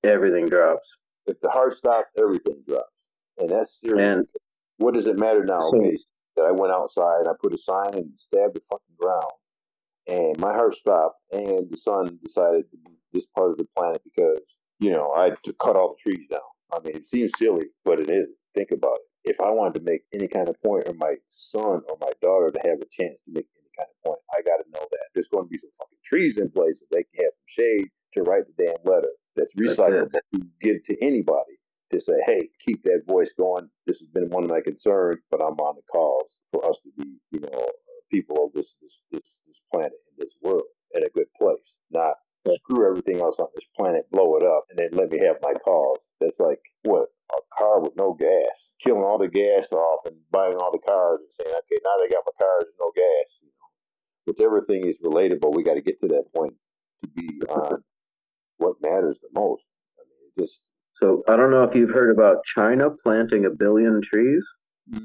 Everything 0.04 0.48
drops. 0.48 0.88
If 1.26 1.40
the 1.42 1.50
heart 1.50 1.76
stops, 1.76 2.10
everything 2.18 2.64
drops. 2.68 2.92
And 3.38 3.50
that's 3.50 3.80
serious. 3.80 4.00
And 4.00 4.28
what 4.78 4.94
does 4.94 5.08
it 5.08 5.18
matter 5.18 5.44
now? 5.44 5.60
So- 5.60 5.78
okay, 5.78 5.98
that 6.36 6.46
I 6.46 6.52
went 6.52 6.74
outside 6.74 7.20
and 7.22 7.30
I 7.30 7.34
put 7.42 7.54
a 7.54 7.58
sign 7.58 7.94
and 7.94 8.12
stabbed 8.18 8.56
the 8.56 8.62
fucking 8.70 8.96
ground. 9.00 9.32
And 10.08 10.38
my 10.40 10.54
heart 10.54 10.76
stopped, 10.76 11.20
and 11.32 11.70
the 11.70 11.78
sun 11.78 12.20
decided 12.24 12.70
to 12.70 12.78
be 12.78 12.92
this 13.12 13.26
part 13.36 13.52
of 13.52 13.58
the 13.58 13.66
planet 13.76 14.02
because, 14.04 14.40
you 14.80 14.92
know, 14.92 15.12
I 15.12 15.26
had 15.26 15.38
to 15.46 15.54
cut 15.54 15.76
all 15.76 15.96
the 15.96 16.12
trees 16.12 16.28
down. 16.30 16.42
I 16.74 16.80
mean, 16.80 16.96
it 16.96 17.08
seems 17.08 17.32
silly, 17.38 17.68
but 17.84 18.00
it 18.00 18.10
is. 18.10 18.28
Think 18.54 18.72
about 18.72 18.98
it. 18.98 19.32
If 19.32 19.42
I 19.42 19.50
wanted 19.50 19.80
to 19.80 19.92
make 19.92 20.02
any 20.14 20.28
kind 20.28 20.50
of 20.50 20.62
point, 20.62 20.88
or 20.88 20.94
my 20.94 21.16
son 21.30 21.82
or 21.90 21.98
my 22.00 22.12
daughter 22.22 22.50
to 22.50 22.70
have 22.70 22.80
a 22.80 22.90
chance 22.92 23.18
to 23.26 23.32
make 23.32 23.48
any 23.58 23.70
kind 23.78 23.90
of 23.90 23.98
point, 24.06 24.20
I 24.32 24.42
got 24.42 24.58
to 24.58 24.70
know 24.72 24.86
that 24.92 25.06
there's 25.14 25.28
going 25.34 25.46
to 25.46 25.50
be 25.50 25.58
some 25.58 25.72
fucking 25.80 25.98
trees 26.06 26.38
in 26.38 26.50
place 26.50 26.80
so 26.80 26.86
they 26.92 27.04
can 27.04 27.26
have 27.26 27.34
some 27.34 27.50
shade 27.50 27.90
to 28.14 28.24
write 28.24 28.44
the 28.48 28.66
damn 28.66 28.76
letter 28.86 29.10
that's 29.36 29.54
That's 29.56 29.78
recyclable 29.78 30.12
to 30.12 30.42
give 30.62 30.84
to 30.86 30.96
anybody 31.04 31.60
to 31.92 32.00
say, 32.00 32.14
hey, 32.26 32.50
keep 32.66 32.84
that 32.84 33.04
voice 33.08 33.34
going. 33.38 33.70
This 33.86 34.00
has 34.00 34.10
been 34.10 34.30
one 34.30 34.44
of 34.44 34.50
my 34.50 34.62
concerns, 34.62 35.18
but 35.30 35.42
I'm 35.42 35.58
on 35.60 35.76
the 35.76 35.84
cause 35.92 36.38
for 36.52 36.68
us 36.70 36.80
to 36.82 36.90
be, 36.98 37.18
you 37.32 37.42
know, 37.42 37.48
uh, 37.54 37.70
people 38.12 38.46
of 38.46 38.54
this, 38.54 38.76
this 39.12 39.42
planet 39.72 39.94
and 40.10 40.18
this 40.18 40.36
world 40.42 40.64
in 40.94 41.04
a 41.04 41.10
good 41.10 41.28
place. 41.40 41.74
Not 41.92 42.16
screw 42.54 42.88
everything 42.88 43.22
else 43.22 43.38
on 43.40 43.48
this 43.56 43.66
planet, 43.78 44.10
blow 44.12 44.36
it 44.38 44.44
up, 44.44 44.66
and 44.70 44.80
then 44.80 44.90
let 44.94 45.12
me 45.12 45.20
have 45.20 45.38
my 45.42 45.54
cause. 45.66 45.98
That's 46.22 46.40
like 46.40 46.60
what 46.84 47.08
a 47.32 47.42
car 47.58 47.82
with 47.82 47.94
no 47.98 48.14
gas, 48.14 48.72
killing 48.82 49.04
all 49.04 49.18
the 49.18 49.28
gas 49.28 49.72
off 49.72 50.06
and 50.06 50.16
buying 50.32 50.56
all 50.56 50.72
the 50.72 50.80
cars 50.80 51.20
and 51.22 51.30
saying, 51.40 51.56
okay, 51.56 51.82
now 51.84 51.96
they 52.00 52.10
got 52.10 52.24
my 52.26 52.46
cars 52.46 52.66
and 52.66 52.80
no 52.80 52.92
gas. 52.96 53.28
You 53.42 53.50
know, 53.50 53.68
with 54.28 54.42
everything 54.42 54.88
is 54.88 54.98
relatable. 55.04 55.56
We 55.56 55.64
got 55.64 55.76
to 55.76 55.82
get 55.82 56.02
to 56.02 56.08
that 56.10 56.34
point 56.36 56.54
to 57.04 57.10
be 57.10 57.42
on 57.50 57.84
what 58.58 58.76
matters 58.82 59.18
the 59.22 59.40
most. 59.40 59.64
I 60.00 60.04
mean, 60.08 60.32
it 60.36 60.42
just 60.42 60.62
so 61.02 61.24
I 61.30 61.36
don't 61.36 61.52
know 61.52 61.64
if 61.76 61.80
you've 61.82 61.92
heard 61.92 62.12
about 62.12 62.46
China 62.46 62.90
planting 63.04 63.46
a 63.46 63.50
billion 63.50 64.02
trees. 64.02 64.44
Mm, 64.92 65.02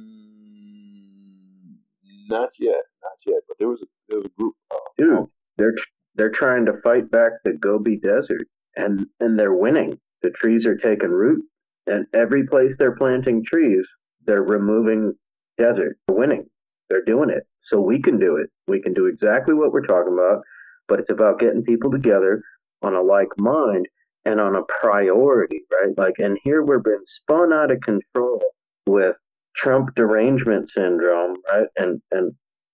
not 2.29 2.51
yet, 2.59 2.83
not 3.03 3.19
yet. 3.27 3.41
But 3.49 3.59
there 3.59 3.69
was 3.69 3.83
a 3.83 3.87
there 4.09 4.19
was 4.19 4.27
a 4.27 4.41
group. 4.41 4.55
Uh, 4.71 4.77
Dude, 4.97 5.27
they're 5.57 5.75
they're 6.15 6.31
trying 6.31 6.67
to 6.67 6.77
fight 6.85 7.11
back 7.11 7.33
the 7.45 7.55
Gobi 7.55 7.99
Desert, 7.99 8.47
and 8.77 9.07
and 9.19 9.39
they're 9.39 9.55
winning. 9.55 9.99
The 10.23 10.31
trees 10.31 10.65
are 10.67 10.77
taking 10.77 11.11
root, 11.11 11.43
and 11.87 12.07
every 12.15 12.47
place 12.47 12.77
they're 12.77 12.97
planting 12.97 13.45
trees, 13.45 13.89
they're 14.27 14.43
removing 14.43 15.15
desert. 15.59 15.97
They're 16.07 16.17
winning. 16.17 16.47
They're 16.89 17.05
doing 17.05 17.31
it. 17.31 17.45
So 17.63 17.81
we 17.81 18.01
can 18.01 18.19
do 18.19 18.37
it. 18.37 18.49
We 18.69 18.81
can 18.81 18.95
do 18.95 19.07
exactly 19.07 19.55
what 19.55 19.73
we're 19.73 19.87
talking 19.87 20.13
about, 20.13 20.43
but 20.89 21.01
it's 21.01 21.11
about 21.11 21.41
getting 21.41 21.63
people 21.63 21.91
together 21.91 22.43
on 22.83 22.95
a 22.95 23.03
like 23.03 23.29
mind 23.39 23.87
and 24.25 24.41
on 24.41 24.57
a 24.57 24.63
priority, 24.81 25.63
right? 25.73 25.97
Like, 25.97 26.19
and 26.19 26.39
here 26.45 26.63
we're 26.63 26.79
being 26.79 27.05
spun 27.07 27.53
out 27.53 27.71
of 27.71 27.81
control 27.81 28.43
with 28.87 29.17
Trump 29.57 29.95
derangement 29.95 30.69
syndrome, 30.69 31.35
right? 31.51 31.67
And 31.77 32.01
and 32.11 32.33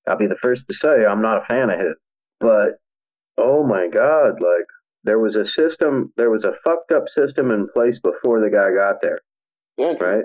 I'll 0.09 0.17
be 0.17 0.27
the 0.27 0.37
first 0.37 0.67
to 0.69 0.75
say 0.75 1.05
I'm 1.05 1.23
not 1.23 1.39
a 1.39 1.47
fan 1.47 1.71
of 1.71 1.79
his, 1.79 1.95
but 2.41 2.75
oh 3.39 3.65
my 3.65 3.89
god, 3.89 4.41
like 4.41 4.67
there 5.05 5.19
was 5.19 5.37
a 5.37 5.45
system, 5.45 6.13
there 6.17 6.31
was 6.31 6.45
a 6.45 6.53
fucked 6.65 6.93
up 6.93 7.09
system 7.09 7.51
in 7.51 7.69
place 7.75 8.01
before 8.01 8.41
the 8.41 8.51
guy 8.51 8.73
got 8.75 9.01
there, 9.03 9.19
Gentry. 9.79 10.07
right? 10.07 10.25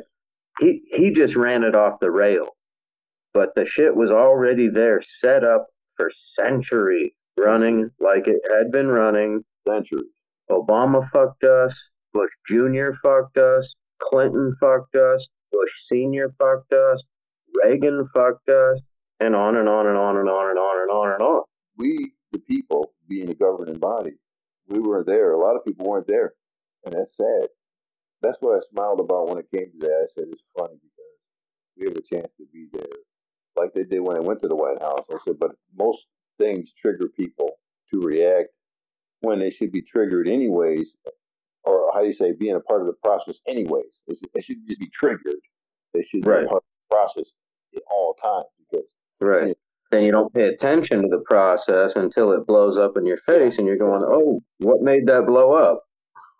He 0.60 0.81
he 0.91 1.12
just 1.12 1.36
ran 1.36 1.63
it 1.63 1.75
off 1.75 1.99
the 1.99 2.12
rail, 2.12 2.49
but 3.34 3.55
the 3.55 3.65
shit 3.65 3.95
was 3.95 4.12
already 4.12 4.67
there, 4.67 5.01
set 5.01 5.43
up 5.43 5.67
for 5.97 6.12
centuries, 6.13 7.12
running 7.39 7.91
like 7.99 8.27
it 8.27 8.41
had 8.51 8.71
been 8.71 8.88
running. 8.88 9.43
Centuries. 9.67 10.10
Obama 10.51 11.07
fucked 11.09 11.45
us. 11.45 11.89
Bush 12.13 12.31
Jr. 12.47 12.91
fucked 13.01 13.37
us. 13.37 13.73
Clinton 13.99 14.55
fucked 14.59 14.95
us. 14.95 15.27
Bush 15.51 15.71
Sr. 15.85 16.33
fucked 16.39 16.73
us. 16.73 17.03
Reagan 17.63 18.05
fucked 18.13 18.49
us. 18.49 18.81
And 19.19 19.35
on 19.35 19.55
and 19.55 19.69
on 19.69 19.87
and 19.87 19.97
on 19.97 20.17
and 20.17 20.27
on 20.27 20.49
and 20.49 20.59
on 20.59 20.81
and 20.81 20.91
on 20.91 21.11
and 21.13 21.21
on. 21.21 21.43
We, 21.77 22.13
the 22.31 22.39
people, 22.39 22.93
being 23.07 23.27
the 23.27 23.35
governing 23.35 23.79
body, 23.79 24.13
we 24.67 24.79
weren't 24.79 25.05
there. 25.05 25.31
A 25.31 25.39
lot 25.39 25.55
of 25.55 25.63
people 25.65 25.85
weren't 25.85 26.07
there, 26.07 26.33
and 26.85 26.95
that's 26.95 27.15
sad. 27.15 27.47
That's 28.21 28.37
what 28.39 28.55
I 28.55 28.59
smiled 28.59 28.99
about 28.99 29.29
when 29.29 29.37
it 29.37 29.51
came 29.51 29.71
to 29.71 29.77
that. 29.79 30.05
I 30.05 30.07
said 30.09 30.25
it's 30.31 30.43
funny 30.57 30.75
because 30.75 31.11
we 31.77 31.85
have 31.85 31.97
a 31.97 32.01
chance 32.01 32.33
to 32.33 32.45
be 32.51 32.67
there, 32.73 32.83
like 33.55 33.73
they 33.73 33.83
did 33.83 33.99
when 33.99 34.17
I 34.17 34.21
went 34.21 34.41
to 34.41 34.47
the 34.47 34.55
White 34.55 34.81
House. 34.81 35.05
I 35.11 35.17
said, 35.25 35.39
but 35.39 35.51
most 35.77 36.07
things 36.39 36.73
trigger 36.73 37.07
people 37.15 37.57
to 37.93 37.99
react 37.99 38.49
when 39.21 39.39
they 39.39 39.49
should 39.49 39.71
be 39.71 39.81
triggered 39.81 40.27
anyways, 40.27 40.95
or 41.63 41.91
how 41.93 42.01
do 42.01 42.07
you 42.07 42.13
say, 42.13 42.34
being 42.34 42.55
a 42.55 42.60
part 42.60 42.81
of 42.81 42.88
the 42.88 42.93
process 43.03 43.39
anyways. 43.47 44.01
It 44.07 44.43
should 44.43 44.67
just 44.67 44.79
be 44.79 44.89
triggered. 44.89 45.36
They 45.93 46.03
should 46.03 46.25
right. 46.25 46.41
be 46.41 46.47
part 46.47 46.63
of 46.63 46.89
the 46.89 46.95
process 46.95 47.31
at 47.75 47.84
all 47.89 48.15
times 48.21 48.45
because 48.60 48.88
right. 49.21 49.41
You 49.41 49.47
know, 49.49 49.55
then 49.91 50.03
you 50.03 50.12
don't 50.12 50.34
pay 50.34 50.47
attention 50.47 51.01
to 51.01 51.07
the 51.10 51.23
process 51.29 51.97
until 51.97 52.31
it 52.31 52.47
blows 52.47 52.77
up 52.77 52.97
in 52.97 53.05
your 53.05 53.17
face, 53.17 53.57
and 53.57 53.67
you're 53.67 53.77
going, 53.77 54.01
"Oh, 54.03 54.41
what 54.60 54.81
made 54.81 55.05
that 55.07 55.25
blow 55.27 55.53
up?" 55.53 55.84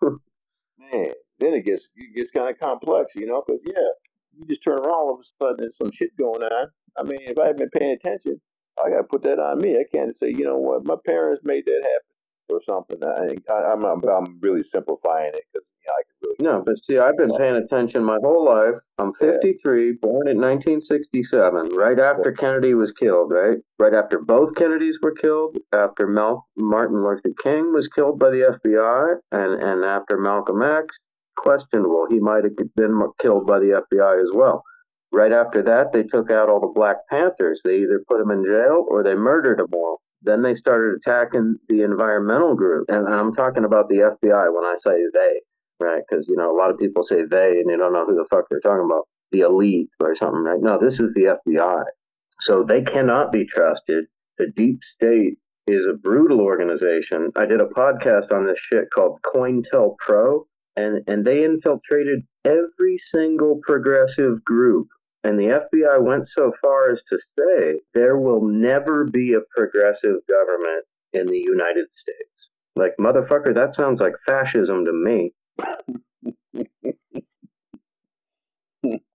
Man, 0.00 1.12
then 1.38 1.54
it 1.54 1.66
gets 1.66 1.90
it 1.94 2.16
gets 2.16 2.30
kind 2.30 2.48
of 2.48 2.58
complex, 2.58 3.12
you 3.14 3.26
know. 3.26 3.42
Because 3.46 3.60
yeah, 3.66 3.84
you 4.32 4.46
just 4.46 4.64
turn 4.64 4.78
around 4.78 4.94
all 4.94 5.14
of 5.14 5.20
a 5.20 5.44
sudden, 5.44 5.56
there's 5.58 5.76
some 5.76 5.92
shit 5.92 6.16
going 6.18 6.42
on. 6.42 6.68
I 6.98 7.02
mean, 7.02 7.20
if 7.20 7.38
I 7.38 7.48
have 7.48 7.58
been 7.58 7.70
paying 7.70 7.92
attention, 7.92 8.40
I 8.82 8.88
got 8.88 8.96
to 8.98 9.04
put 9.04 9.22
that 9.24 9.38
on 9.38 9.58
me. 9.58 9.76
I 9.76 9.84
can't 9.94 10.16
say, 10.16 10.28
you 10.28 10.44
know 10.44 10.56
what, 10.56 10.86
my 10.86 10.96
parents 11.06 11.42
made 11.44 11.66
that 11.66 11.82
happen 11.82 12.11
or 12.52 12.60
something. 12.68 12.98
I, 13.02 13.36
I, 13.52 13.72
am 13.72 13.84
I'm, 13.84 14.02
I'm 14.08 14.38
really 14.40 14.62
simplifying 14.62 15.30
it 15.34 15.44
because 15.52 15.66
you 15.80 15.86
know, 15.86 15.92
I 15.92 16.02
can 16.04 16.14
really. 16.22 16.58
No, 16.58 16.64
but 16.64 16.78
see, 16.78 16.98
I've 16.98 17.16
been 17.16 17.36
paying 17.36 17.56
attention 17.56 18.04
my 18.04 18.18
whole 18.22 18.44
life. 18.44 18.78
I'm 18.98 19.12
53, 19.14 19.86
yeah. 19.86 19.92
born 20.00 20.28
in 20.28 20.38
1967, 20.38 21.74
right 21.74 21.98
after 21.98 22.30
yeah. 22.30 22.36
Kennedy 22.40 22.74
was 22.74 22.92
killed, 22.92 23.32
right? 23.32 23.58
Right 23.78 23.94
after 23.94 24.20
both 24.20 24.54
Kennedys 24.54 24.98
were 25.02 25.14
killed, 25.14 25.56
after 25.72 26.06
Mal- 26.06 26.46
Martin 26.56 27.02
Luther 27.02 27.32
King 27.42 27.72
was 27.72 27.88
killed 27.88 28.18
by 28.18 28.30
the 28.30 28.58
FBI, 28.64 29.16
and, 29.32 29.62
and 29.62 29.84
after 29.84 30.18
Malcolm 30.18 30.62
X, 30.62 30.98
questionable. 31.36 32.06
He 32.08 32.20
might 32.20 32.44
have 32.44 32.56
been 32.76 33.00
killed 33.18 33.46
by 33.46 33.58
the 33.58 33.82
FBI 33.92 34.22
as 34.22 34.30
well. 34.32 34.62
Right 35.12 35.32
after 35.32 35.62
that, 35.62 35.92
they 35.92 36.04
took 36.04 36.30
out 36.30 36.48
all 36.48 36.60
the 36.60 36.72
Black 36.74 36.96
Panthers. 37.10 37.60
They 37.64 37.76
either 37.78 38.02
put 38.08 38.18
them 38.18 38.30
in 38.30 38.44
jail 38.44 38.86
or 38.88 39.02
they 39.02 39.14
murdered 39.14 39.58
them 39.58 39.68
all. 39.74 40.00
Then 40.22 40.42
they 40.42 40.54
started 40.54 40.96
attacking 40.96 41.56
the 41.68 41.82
environmental 41.82 42.54
group. 42.54 42.86
And 42.88 43.08
I'm 43.08 43.32
talking 43.32 43.64
about 43.64 43.88
the 43.88 44.16
FBI 44.22 44.54
when 44.54 44.64
I 44.64 44.74
say 44.76 44.96
they, 45.12 45.40
right? 45.80 46.02
Because, 46.08 46.28
you 46.28 46.36
know, 46.36 46.54
a 46.54 46.58
lot 46.58 46.70
of 46.70 46.78
people 46.78 47.02
say 47.02 47.24
they 47.24 47.60
and 47.60 47.70
you 47.70 47.76
don't 47.76 47.92
know 47.92 48.06
who 48.06 48.14
the 48.14 48.26
fuck 48.30 48.44
they're 48.48 48.60
talking 48.60 48.86
about. 48.86 49.08
The 49.32 49.40
elite 49.40 49.88
or 49.98 50.14
something, 50.14 50.42
right? 50.42 50.60
No, 50.60 50.78
this 50.78 51.00
is 51.00 51.14
the 51.14 51.36
FBI. 51.46 51.84
So 52.40 52.62
they 52.62 52.82
cannot 52.82 53.32
be 53.32 53.46
trusted. 53.46 54.04
The 54.38 54.48
deep 54.54 54.80
state 54.84 55.38
is 55.66 55.86
a 55.86 55.94
brutal 55.94 56.40
organization. 56.40 57.30
I 57.36 57.46
did 57.46 57.60
a 57.60 57.66
podcast 57.66 58.32
on 58.32 58.46
this 58.46 58.58
shit 58.58 58.90
called 58.94 59.20
COINTELPRO, 59.22 60.44
and, 60.76 61.02
and 61.06 61.24
they 61.24 61.44
infiltrated 61.44 62.20
every 62.44 62.98
single 62.98 63.60
progressive 63.62 64.44
group 64.44 64.88
and 65.24 65.38
the 65.38 65.60
FBI 65.72 66.02
went 66.02 66.26
so 66.26 66.52
far 66.60 66.90
as 66.90 67.02
to 67.04 67.18
say 67.38 67.78
there 67.94 68.18
will 68.18 68.42
never 68.42 69.04
be 69.04 69.34
a 69.34 69.40
progressive 69.56 70.16
government 70.28 70.84
in 71.12 71.26
the 71.26 71.38
United 71.38 71.92
States. 71.92 72.18
Like, 72.74 72.96
motherfucker, 72.98 73.54
that 73.54 73.74
sounds 73.74 74.00
like 74.00 74.14
fascism 74.26 74.84
to 74.84 74.92
me. 74.92 75.32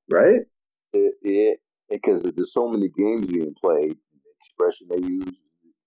right? 0.09 0.41
Yeah, 0.93 1.51
because 1.89 2.23
there's 2.23 2.53
so 2.53 2.69
many 2.69 2.87
games 2.89 3.25
being 3.25 3.53
played. 3.59 3.91
The 3.91 3.97
expression 4.45 4.87
they 4.89 5.01
use, 5.07 5.35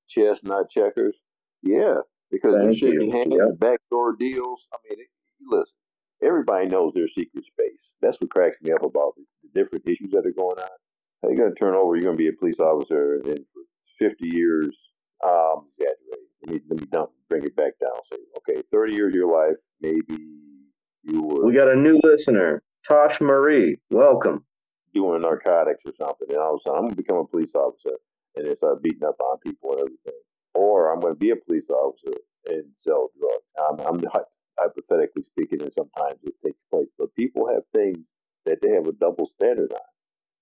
chess, 0.09 0.41
not 0.43 0.69
checkers. 0.71 1.17
Yeah, 1.63 2.01
because 2.31 2.55
Thank 2.55 2.65
they're 2.65 2.75
shaking 2.75 3.13
hands 3.13 3.31
yep. 3.31 3.59
backdoor 3.59 4.17
deals. 4.17 4.67
I 4.73 4.77
mean, 4.89 5.01
it, 5.01 5.09
listen, 5.49 5.75
everybody 6.23 6.67
knows 6.67 6.93
their 6.95 7.09
secret 7.09 7.47
space. 7.47 7.93
That's 8.03 8.21
what 8.21 8.31
cracks 8.31 8.59
me 8.63 8.73
up 8.73 8.85
about 8.85 9.15
different 9.55 9.87
issues 9.87 10.11
that 10.13 10.27
are 10.27 10.33
going 10.33 10.59
on. 10.59 10.77
How 11.23 11.29
you're 11.29 11.37
going 11.37 11.55
to 11.55 11.61
turn 11.61 11.75
over, 11.75 11.97
you're 11.97 12.05
going 12.05 12.17
to 12.17 12.23
be 12.23 12.29
a 12.29 12.33
police 12.33 12.59
officer, 12.59 13.15
and 13.15 13.25
then 13.25 13.45
for 13.53 13.63
50 13.99 14.29
years, 14.29 14.77
um, 15.25 15.69
exaggerate. 15.79 16.27
Let 16.47 16.55
me, 16.55 16.61
let 16.71 16.81
me 16.81 16.87
dump, 16.87 17.11
bring 17.29 17.45
it 17.45 17.55
back 17.57 17.73
down. 17.79 17.93
Say, 18.11 18.19
okay, 18.39 18.63
30 18.73 18.95
years 18.95 19.13
of 19.13 19.17
your 19.17 19.31
life, 19.31 19.57
maybe 19.83 20.17
you 21.03 21.23
were. 21.23 21.47
We 21.47 21.55
got 21.55 21.69
a 21.69 21.77
new 21.77 22.01
listener, 22.03 22.63
Tosh 22.89 23.21
Marie. 23.21 23.77
Welcome. 23.91 24.45
Doing 24.95 25.21
narcotics 25.21 25.83
or 25.87 25.93
something, 26.01 26.29
and 26.31 26.39
all 26.39 26.55
of 26.55 26.61
a 26.65 26.69
sudden, 26.69 26.79
I'm 26.79 26.85
going 26.87 26.97
to 26.97 27.03
become 27.03 27.19
a 27.19 27.27
police 27.27 27.55
officer 27.55 27.97
and 28.37 28.47
then 28.47 28.57
start 28.57 28.83
beating 28.83 29.05
up 29.07 29.21
on 29.21 29.39
people 29.39 29.71
and 29.73 29.81
everything. 29.81 30.21
Or 30.55 30.93
I'm 30.93 31.01
going 31.01 31.15
to 31.15 31.19
be 31.19 31.31
a 31.31 31.37
police 31.37 31.69
officer 31.71 32.17
and 32.47 32.65
sell 32.77 33.09
drugs. 33.17 33.47
I'm, 33.57 33.87
I'm 33.87 34.03
hypothetically 34.59 35.25
speaking, 35.25 35.63
and 35.63 35.73
sometimes 35.73 36.19
it 36.25 36.35
takes 36.45 36.59
place. 36.71 36.89
But 36.99 37.15
people 37.15 37.49
have 37.53 37.63
things 37.75 37.99
that 38.47 38.61
they 38.63 38.71
have 38.71 38.87
a 38.87 38.93
double 38.93 39.27
standard 39.27 39.73
on, 39.73 39.81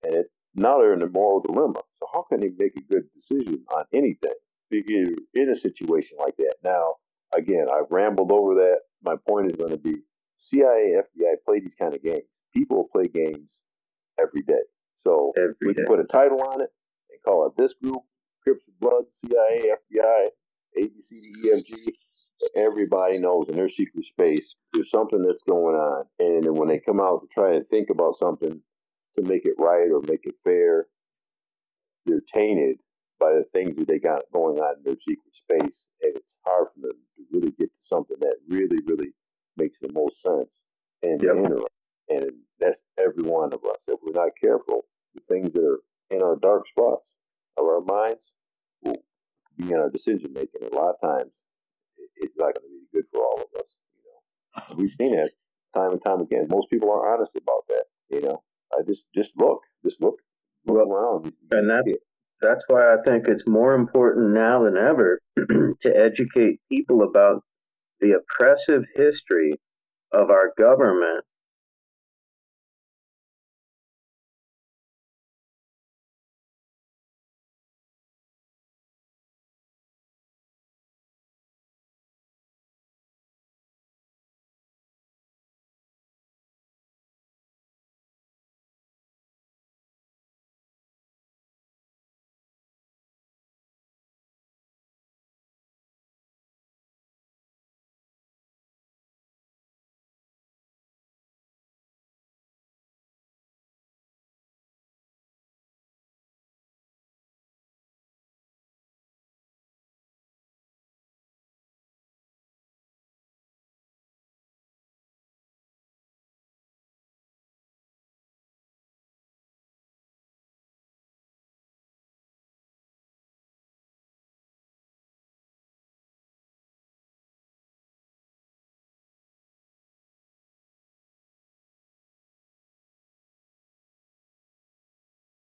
and 0.03 0.13
it's 0.15 0.29
now 0.55 0.79
they're 0.79 0.93
in 0.93 1.03
a 1.03 1.07
moral 1.07 1.41
dilemma. 1.41 1.81
So 1.99 2.07
how 2.13 2.23
can 2.29 2.39
they 2.39 2.51
make 2.57 2.75
a 2.75 2.81
good 2.81 3.03
decision 3.13 3.65
on 3.75 3.85
anything? 3.93 4.33
In 4.71 5.49
a 5.49 5.55
situation 5.55 6.17
like 6.19 6.37
that. 6.37 6.55
Now, 6.63 6.95
again, 7.35 7.67
I've 7.73 7.89
rambled 7.89 8.31
over 8.31 8.53
that. 8.55 8.81
My 9.03 9.15
point 9.27 9.47
is 9.51 9.55
going 9.55 9.71
to 9.71 9.77
be 9.77 9.95
CIA, 10.37 10.95
FBI 10.97 11.35
play 11.45 11.59
these 11.59 11.75
kind 11.75 11.95
of 11.95 12.03
games. 12.03 12.27
People 12.55 12.87
play 12.91 13.07
games 13.07 13.59
every 14.19 14.41
day. 14.41 14.63
So 14.97 15.33
every 15.37 15.55
we 15.61 15.73
can 15.73 15.85
put 15.85 15.99
a 15.99 16.03
title 16.03 16.41
on 16.41 16.61
it 16.61 16.69
and 17.09 17.19
call 17.25 17.47
it 17.47 17.53
this 17.57 17.73
group, 17.81 18.03
Crips 18.43 18.67
of 18.67 18.79
Blood, 18.79 19.05
CIA, 19.25 19.71
FBI, 19.71 20.25
ABCDEFG 20.77 21.93
everybody 22.55 23.19
knows 23.19 23.47
in 23.49 23.55
their 23.55 23.69
secret 23.69 24.05
space 24.05 24.55
there's 24.73 24.91
something 24.91 25.21
that's 25.21 25.43
going 25.47 25.75
on. 25.75 26.05
And 26.19 26.57
when 26.57 26.67
they 26.67 26.79
come 26.79 26.99
out 26.99 27.21
to 27.21 27.27
try 27.33 27.55
and 27.55 27.67
think 27.67 27.89
about 27.89 28.15
something 28.15 28.61
to 29.17 29.23
make 29.23 29.45
it 29.45 29.55
right 29.57 29.89
or 29.91 30.01
make 30.01 30.21
it 30.23 30.35
fair, 30.43 30.87
they're 32.05 32.21
tainted 32.33 32.77
by 33.19 33.31
the 33.33 33.45
things 33.53 33.75
that 33.75 33.87
they 33.87 33.99
got 33.99 34.21
going 34.33 34.59
on 34.59 34.75
in 34.77 34.83
their 34.83 34.99
secret 35.07 35.33
space. 35.35 35.87
And 36.01 36.15
it's 36.15 36.39
hard 36.45 36.67
for 36.73 36.81
them 36.81 36.97
to 37.17 37.23
really 37.31 37.51
get 37.51 37.67
to 37.67 37.87
something 37.87 38.17
that 38.21 38.37
really, 38.47 38.77
really 38.85 39.11
makes 39.57 39.77
the 39.81 39.91
most 39.91 40.21
sense 40.21 40.49
and 41.03 41.21
yep. 41.21 41.35
And 42.09 42.31
that's 42.59 42.81
every 42.97 43.23
one 43.23 43.53
of 43.53 43.63
us. 43.65 43.77
If 43.87 43.99
we're 44.01 44.19
not 44.19 44.31
careful, 44.41 44.85
the 45.13 45.21
things 45.21 45.51
that 45.53 45.63
are 45.63 45.79
in 46.09 46.23
our 46.23 46.35
dark 46.35 46.67
spots 46.67 47.05
of 47.57 47.65
our 47.65 47.81
minds 47.81 48.33
will 48.81 49.03
be 49.55 49.71
in 49.71 49.77
our 49.77 49.91
decision 49.91 50.33
making. 50.33 50.67
A 50.71 50.75
lot 50.75 50.95
of 50.95 51.01
times 51.01 51.31
it's 52.19 52.35
not 52.37 52.55
going 52.55 52.67
to 52.67 52.69
be 52.69 52.87
good 52.93 53.05
for 53.11 53.23
all 53.23 53.37
of 53.37 53.61
us. 53.61 53.77
You 53.95 54.03
know, 54.05 54.75
we've 54.77 54.95
seen 54.97 55.13
it 55.13 55.31
time 55.75 55.91
and 55.91 56.03
time 56.03 56.21
again. 56.21 56.47
Most 56.49 56.69
people 56.69 56.91
aren't 56.91 57.19
honest 57.19 57.31
about 57.35 57.67
that. 57.69 57.85
You 58.09 58.21
know, 58.21 58.43
I 58.77 58.81
just 58.83 59.03
just 59.15 59.31
look, 59.37 59.61
just 59.83 60.01
look, 60.01 60.19
look 60.65 60.77
around, 60.77 61.33
and 61.51 61.69
that 61.69 61.97
that's 62.41 62.63
why 62.67 62.93
I 62.93 62.97
think 63.05 63.27
it's 63.27 63.47
more 63.47 63.73
important 63.73 64.33
now 64.33 64.63
than 64.63 64.77
ever 64.77 65.21
to 65.37 65.93
educate 65.95 66.59
people 66.71 67.03
about 67.03 67.43
the 67.99 68.13
oppressive 68.13 68.83
history 68.95 69.53
of 70.11 70.29
our 70.29 70.53
government 70.57 71.25